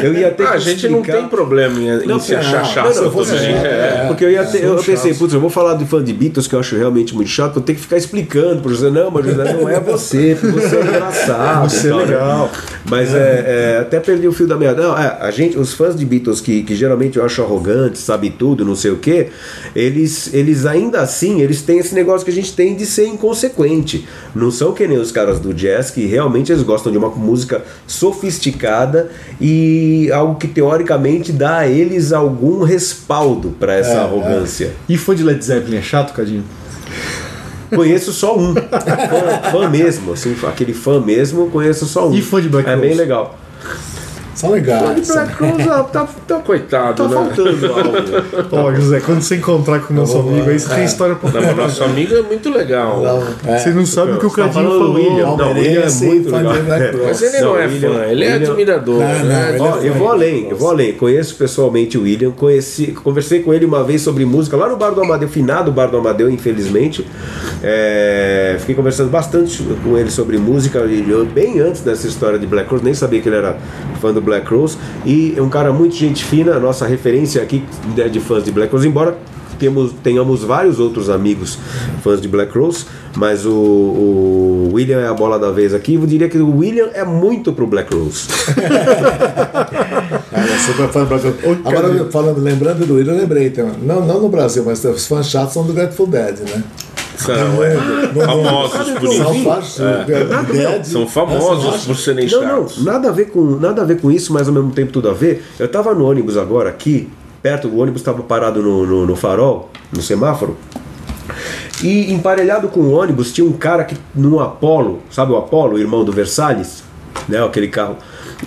[0.02, 2.58] Eu ia ter Ah, que a gente não tem problema em, em Não, se achar
[2.62, 3.54] não, chato também.
[3.54, 4.04] É.
[4.06, 6.54] Porque eu, ia ter- eu pensei, putz, eu vou falar de fã de Beatles que
[6.54, 9.52] eu acho realmente muito chato, vou ter que ficar explicando pro José, não, mas José,
[9.54, 11.70] não é você, porque você é engraçado.
[11.70, 12.50] Você é legal.
[12.88, 14.82] Mas é, é, até perdi o fio da meada.
[14.82, 18.28] Não, é, a gente, os fãs de Beatles que, que geralmente eu acho arrogantes, sabe
[18.30, 19.28] tudo, não sei o quê,
[19.74, 24.06] eles, eles ainda assim, eles têm esse negócio que a gente tem de ser inconsequente.
[24.34, 27.62] Não são que nem os caras do jazz que realmente eles gostam de uma música
[27.86, 34.72] sofisticada e algo que teoricamente dá a eles algum respaldo para essa É, arrogância.
[34.88, 36.44] E fã de Led Zeppelin é chato, Cadinho?
[37.74, 38.52] Conheço só um.
[38.54, 42.14] fã, fã mesmo, assim, aquele fã mesmo, conheço só um.
[42.14, 43.00] E fã de Black É bem Rose?
[43.00, 43.38] legal.
[44.40, 44.82] São legais.
[44.82, 45.06] Black
[45.92, 47.14] tá, tá, Coitado, tá né?
[47.14, 48.68] faltando algo.
[48.68, 51.40] Ó, José, quando você encontrar com o nosso amigo aí, você tem história pra Não,
[51.42, 53.00] mas nosso amigo é muito legal.
[53.02, 53.58] Não, é.
[53.58, 54.94] Você não sabe o que o tá Cadinho falou.
[54.94, 55.36] William.
[55.36, 56.90] Não, William é muito e fã de legal.
[57.04, 58.94] Mas ele não, Não, é William- fã, ele é William- admirador.
[59.00, 59.24] Não, né?
[59.24, 60.92] não, ele Ó, é eu vou além, eu vou além.
[60.94, 64.90] Conheço pessoalmente o William, conheci, conversei com ele uma vez sobre música lá no Bar
[64.90, 67.06] do Amadeu, finado Bar do Amadeu, infelizmente.
[67.62, 72.46] É, fiquei conversando bastante com ele sobre música, e eu, bem antes dessa história de
[72.46, 73.58] Black Rose, nem sabia que ele era
[74.00, 74.78] fã do Black Rose.
[75.04, 77.62] E é um cara muito gente fina, a nossa referência aqui
[77.96, 79.16] né, de fãs de Black Rose, embora
[79.60, 81.58] temos, tenhamos vários outros amigos
[82.02, 85.94] fãs de Black Rose, mas o, o William é a bola da vez aqui.
[85.94, 88.28] Eu diria que o William é muito pro Black Rose.
[90.66, 91.60] Super fã do Black Rose.
[91.64, 93.50] Agora, falando, lembrando do William, eu lembrei.
[93.50, 96.62] Tem, não, não no Brasil, mas os fãs chatos são do Grateful Dead, né?
[97.20, 97.76] São é,
[98.26, 100.90] famosos por São isso.
[100.90, 102.84] São famosos por serem Não, não, chatos.
[102.84, 105.12] nada a ver com nada a ver com isso, mas ao mesmo tempo tudo a
[105.12, 105.44] ver.
[105.58, 107.10] Eu tava no ônibus agora aqui,
[107.42, 110.56] perto do ônibus estava parado no, no, no farol, no semáforo.
[111.82, 116.04] E emparelhado com o ônibus tinha um cara que num Apollo, sabe o Apollo, irmão
[116.04, 116.82] do Versalhes,
[117.28, 117.96] né, aquele carro.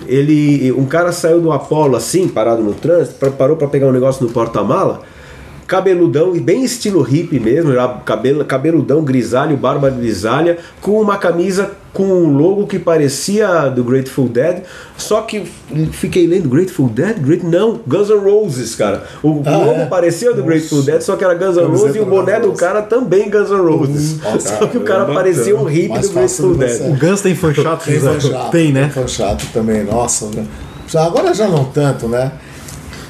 [0.06, 4.24] ele, um cara saiu do Apollo assim, parado no trânsito, parou pra pegar um negócio
[4.24, 5.02] no porta-mala,
[5.66, 7.72] cabeludão e bem estilo hippie mesmo,
[8.04, 14.28] cabelo, cabeludão grisalho, barba grisalha, com uma camisa com um logo que parecia do Grateful
[14.28, 14.64] Dead,
[14.98, 15.44] só que
[15.92, 19.04] fiquei lendo Grateful Dead, Great não, Guns N' Roses, cara.
[19.22, 19.86] O logo é?
[19.86, 22.82] parecia do Grateful Dead, só que era Guns N' Roses e o boné do cara
[22.82, 24.20] também Guns N' Roses.
[24.20, 25.20] Nossa, só que o cara bacana.
[25.20, 26.90] parecia um hippie Mais do Grateful de Dead.
[26.90, 28.50] O Guns tem fã chato, Tem chato.
[28.50, 28.90] Tem, né?
[28.92, 30.26] Fã chato também, nossa.
[30.34, 30.44] né?
[30.88, 32.32] Já, agora já não tanto, né?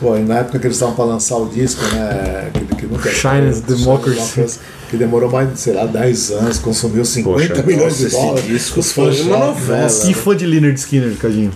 [0.00, 2.50] Pô, e na época que eles estavam para lançar o disco, né?
[2.52, 4.18] Que, que nunca Shines Democracy.
[4.18, 4.58] Democracy,
[4.90, 8.44] Que demorou mais, sei lá, 10 anos, consumiu 50 Poxa, milhões de nossa, dólares.
[8.46, 9.90] disco Os foi fãs uma novela.
[10.08, 11.52] E fã de Leonard Skinner, Cadinho?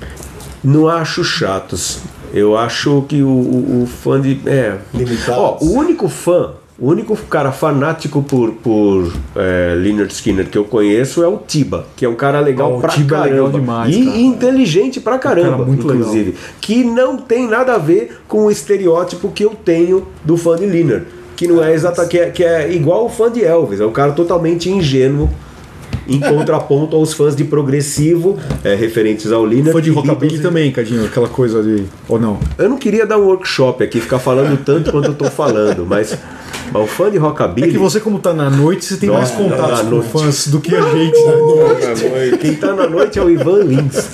[0.63, 1.99] Não acho chatos.
[2.33, 4.41] Eu acho que o, o, o fã de.
[4.47, 4.77] É.
[4.95, 5.39] Limitados.
[5.39, 10.65] Ó, o único fã, o único cara fanático por, por é, Leonard Skinner que eu
[10.65, 13.35] conheço é o Tiba, que é um cara legal Ah, o pra Tiba é caramba.
[13.35, 14.19] legal demais, e, cara.
[14.19, 16.03] inteligente pra caramba, cara muito legal.
[16.03, 16.35] inclusive.
[16.61, 20.67] Que não tem nada a ver com o estereótipo que eu tenho do fã de
[20.67, 21.05] Leonard.
[21.37, 23.93] Que não é exata, que é, que é igual o fã de Elvis, é um
[23.93, 25.29] cara totalmente ingênuo.
[26.11, 29.73] Em contraponto aos fãs de progressivo, é, referentes ao Leonard.
[29.73, 31.85] Fã de rockabilly também, Cadinho, aquela coisa de.
[32.09, 32.39] Ou não?
[32.57, 36.17] eu não queria dar um workshop aqui, ficar falando tanto quanto eu tô falando, mas,
[36.73, 37.69] mas o fã de rockabilly.
[37.69, 40.09] É que você, como tá na noite, você tem mais contatos na com noite.
[40.11, 41.19] fãs do que a gente.
[41.25, 42.39] né?
[42.41, 44.11] Quem tá na noite é o Ivan Lins.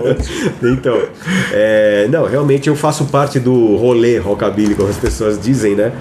[0.62, 0.98] então,
[1.52, 5.92] é, não, realmente eu faço parte do rolê rockabilly, como as pessoas dizem, né?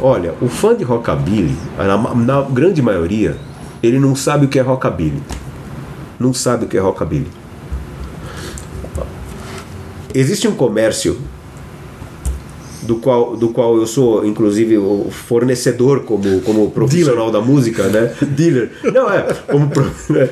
[0.00, 3.36] Olha, o fã de rockabilly, na, na grande maioria,
[3.82, 5.22] ele não sabe o que é rockabilly.
[6.18, 7.28] Não sabe o que é rockabilly.
[10.14, 11.18] Existe um comércio
[12.84, 18.14] do qual, do qual eu sou, inclusive, o fornecedor como, como profissional da música, né?
[18.22, 18.70] Dealer.
[18.92, 19.22] Não, é.
[19.50, 20.28] Como, pro- né?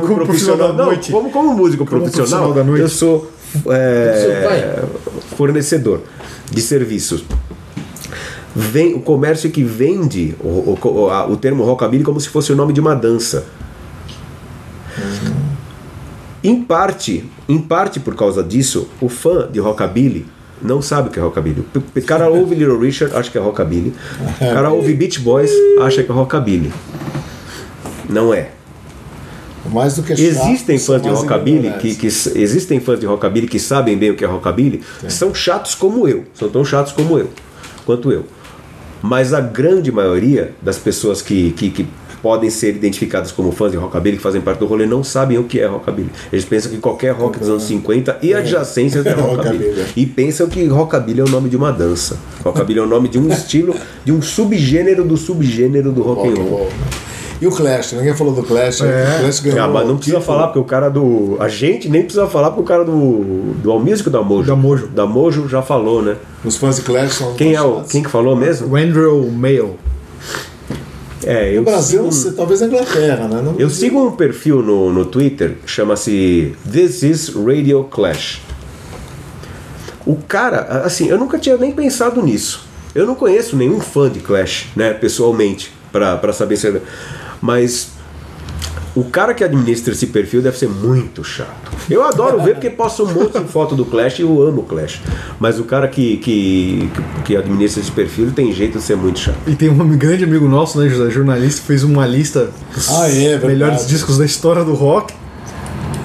[0.00, 1.10] Como profissional da não, noite.
[1.12, 2.82] como, como músico Como profissional, profissional da noite.
[2.82, 3.30] eu sou
[3.70, 4.82] é,
[5.36, 6.02] fornecedor
[6.50, 7.24] de serviços.
[8.54, 12.56] Vem, o comércio que vende o, o, a- o termo rockabilly como se fosse o
[12.56, 13.44] nome de uma dança.
[16.42, 20.26] Em parte, em parte por causa disso, o fã de rockabilly
[20.62, 21.64] não sabe o que é rockabilly.
[21.74, 23.94] O cara ouve Little Richard, acha que é rockabilly.
[24.40, 25.50] O cara ouve Beach Boys,
[25.80, 26.72] acha que é rockabilly.
[28.08, 28.50] Não é.
[29.70, 33.46] Mais do que chato, Existem são fãs de rockabilly que, que existem fãs de rockabilly
[33.46, 37.18] que sabem bem o que é rockabilly, são chatos como eu, são tão chatos como
[37.18, 37.28] eu,
[37.84, 38.24] quanto eu.
[39.02, 41.86] Mas a grande maioria das pessoas que, que, que
[42.18, 45.44] podem ser identificadas como fãs de rockabilly, que fazem parte do rolê, não sabem o
[45.44, 46.10] que é rockabilly.
[46.32, 49.64] Eles pensam que qualquer rock dos anos 50 e adjacências é rockabilly.
[49.68, 49.86] Rockabilly.
[49.96, 52.18] E pensam que rockabilly é o nome de uma dança.
[52.44, 56.34] Rockabilly é o nome de um estilo, de um subgênero do subgênero do rock and
[56.42, 56.68] roll.
[57.40, 58.80] E o Clash, ninguém falou do Clash.
[58.80, 60.36] O Clash ganhou Ah, mas não o precisa título.
[60.36, 61.36] falar, porque o cara do.
[61.38, 63.54] A gente nem precisa falar, porque o cara do.
[63.62, 64.46] Do ou da Mojo?
[64.48, 64.86] Da Mojo.
[64.88, 66.16] Da Mojo já falou, né?
[66.44, 67.82] Os fãs de Clash são Quem é o.
[67.82, 68.74] Quem que falou mesmo?
[68.74, 69.76] Randall Mail.
[71.24, 73.40] É, No Brasil, não sigo, talvez na Inglaterra, né?
[73.42, 78.40] No eu sigo um perfil no, no Twitter que chama-se This is Radio Clash.
[80.06, 82.66] O cara, assim, eu nunca tinha nem pensado nisso.
[82.94, 86.68] Eu não conheço nenhum fã de Clash, né, pessoalmente, pra saber se.
[86.68, 86.80] é-
[87.42, 87.88] Mas
[88.94, 91.70] o cara que administra esse perfil deve ser muito chato.
[91.88, 94.64] Eu adoro ver porque posta um monte de foto do Clash e eu amo o
[94.64, 95.00] Clash.
[95.38, 96.90] Mas o cara que, que,
[97.24, 99.36] que administra esse perfil tem jeito de ser muito chato.
[99.46, 103.08] E tem um grande amigo nosso, né, José, jornalista, que fez uma lista dos Ah,
[103.08, 103.46] é, verdade.
[103.46, 105.14] melhores discos da história do rock.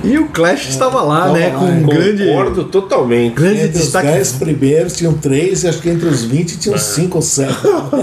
[0.03, 1.47] E o Clash estava lá, né?
[1.47, 1.95] lá, Com um é.
[1.95, 3.33] grande, Concordo totalmente.
[3.35, 4.07] grande Entre os destaque.
[4.07, 6.57] 10 primeiros tinham 3 e acho que entre os 20 É.
[6.57, 7.53] tinham 5 ou 7.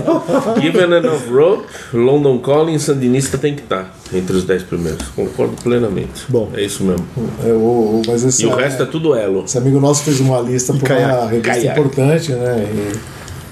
[0.62, 5.06] Given Enough Rope, London Calling, Sandinista tem que estar entre os 10 primeiros.
[5.14, 6.24] Concordo plenamente.
[6.28, 6.48] Bom.
[6.54, 7.04] É isso mesmo.
[7.44, 9.44] É, o- o- mas esse, E o resto é tudo elo.
[9.44, 11.80] esse amigo nosso fez uma lista para uma revista Caiaque.
[11.80, 12.66] importante, né?
[12.72, 12.96] E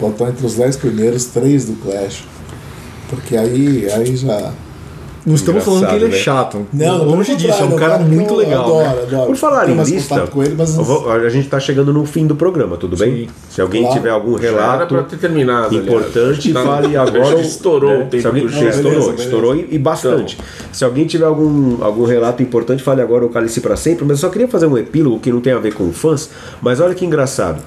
[0.01, 2.25] botou entre os 10 primeiros 3 do Clash.
[3.11, 4.53] Porque aí, aí já.
[5.27, 6.17] Não estamos falando que ele é né?
[6.17, 6.67] chato.
[6.73, 8.65] Não, longe disso, é um cara muito eu legal.
[8.65, 9.03] Adoro, né?
[9.03, 9.27] adoro.
[9.27, 10.55] Por falar em lista, ele,
[10.85, 13.25] vou- a gente está chegando no fim do programa, tudo bem?
[13.25, 13.29] Sim.
[13.51, 13.97] Se alguém Claro.
[13.97, 15.85] tiver algum relato aliás.
[15.85, 17.41] importante, Tá- fale agora.
[17.41, 17.97] Estourou né?
[17.99, 18.55] o tempo Se alguém, jogo.
[18.69, 19.23] estourou, beleza, beleza.
[19.25, 20.39] estourou e, e bastante.
[20.73, 24.05] Se alguém tiver algum, algum relato importante, fale agora o Cálice para sempre.
[24.05, 26.31] Mas eu só queria fazer um epílogo que não tem a ver com fãs.
[26.63, 27.61] Mas olha que engraçado.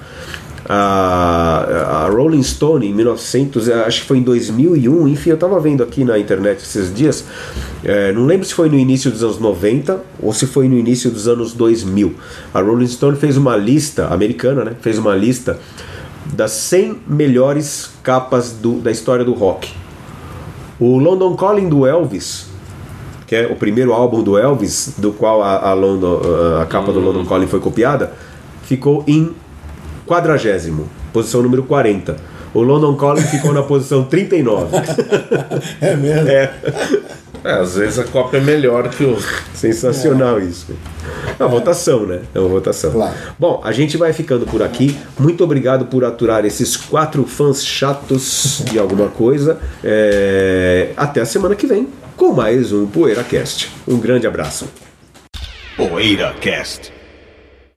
[0.74, 5.82] A, a Rolling Stone, em 1900, acho que foi em 2001, enfim, eu estava vendo
[5.82, 7.24] aqui na internet esses dias.
[7.84, 11.10] é, não lembro se foi no início dos anos 90 ou se foi no início
[11.10, 12.14] dos anos 2000.
[12.54, 14.72] A Rolling Stone fez uma lista, americana, né?
[14.80, 15.58] Fez uma lista
[16.32, 19.70] das 100 melhores capas do- da história do rock.
[20.80, 22.46] O London Calling do Elvis,
[23.26, 26.20] que é o primeiro álbum do Elvis, do qual a, a, London,
[26.60, 28.12] a capa do London Calling foi copiada,
[28.64, 29.32] ficou em
[30.12, 32.16] quadragésimo, posição número 40.
[32.52, 34.76] O London Calling ficou na posição 39.
[35.80, 36.28] É mesmo?
[36.28, 36.52] É.
[37.44, 39.18] É, às vezes a cópia é melhor que o.
[39.54, 40.76] Sensacional isso.
[41.38, 42.20] É uma votação, né?
[42.32, 42.92] É uma votação.
[42.92, 43.14] Claro.
[43.38, 44.96] Bom, a gente vai ficando por aqui.
[45.18, 49.58] Muito obrigado por aturar esses quatro fãs chatos de alguma coisa.
[49.82, 53.72] É, Até a semana que vem com mais um PoeiraCast.
[53.88, 54.68] Um grande abraço.
[55.76, 57.01] PoeiraCast.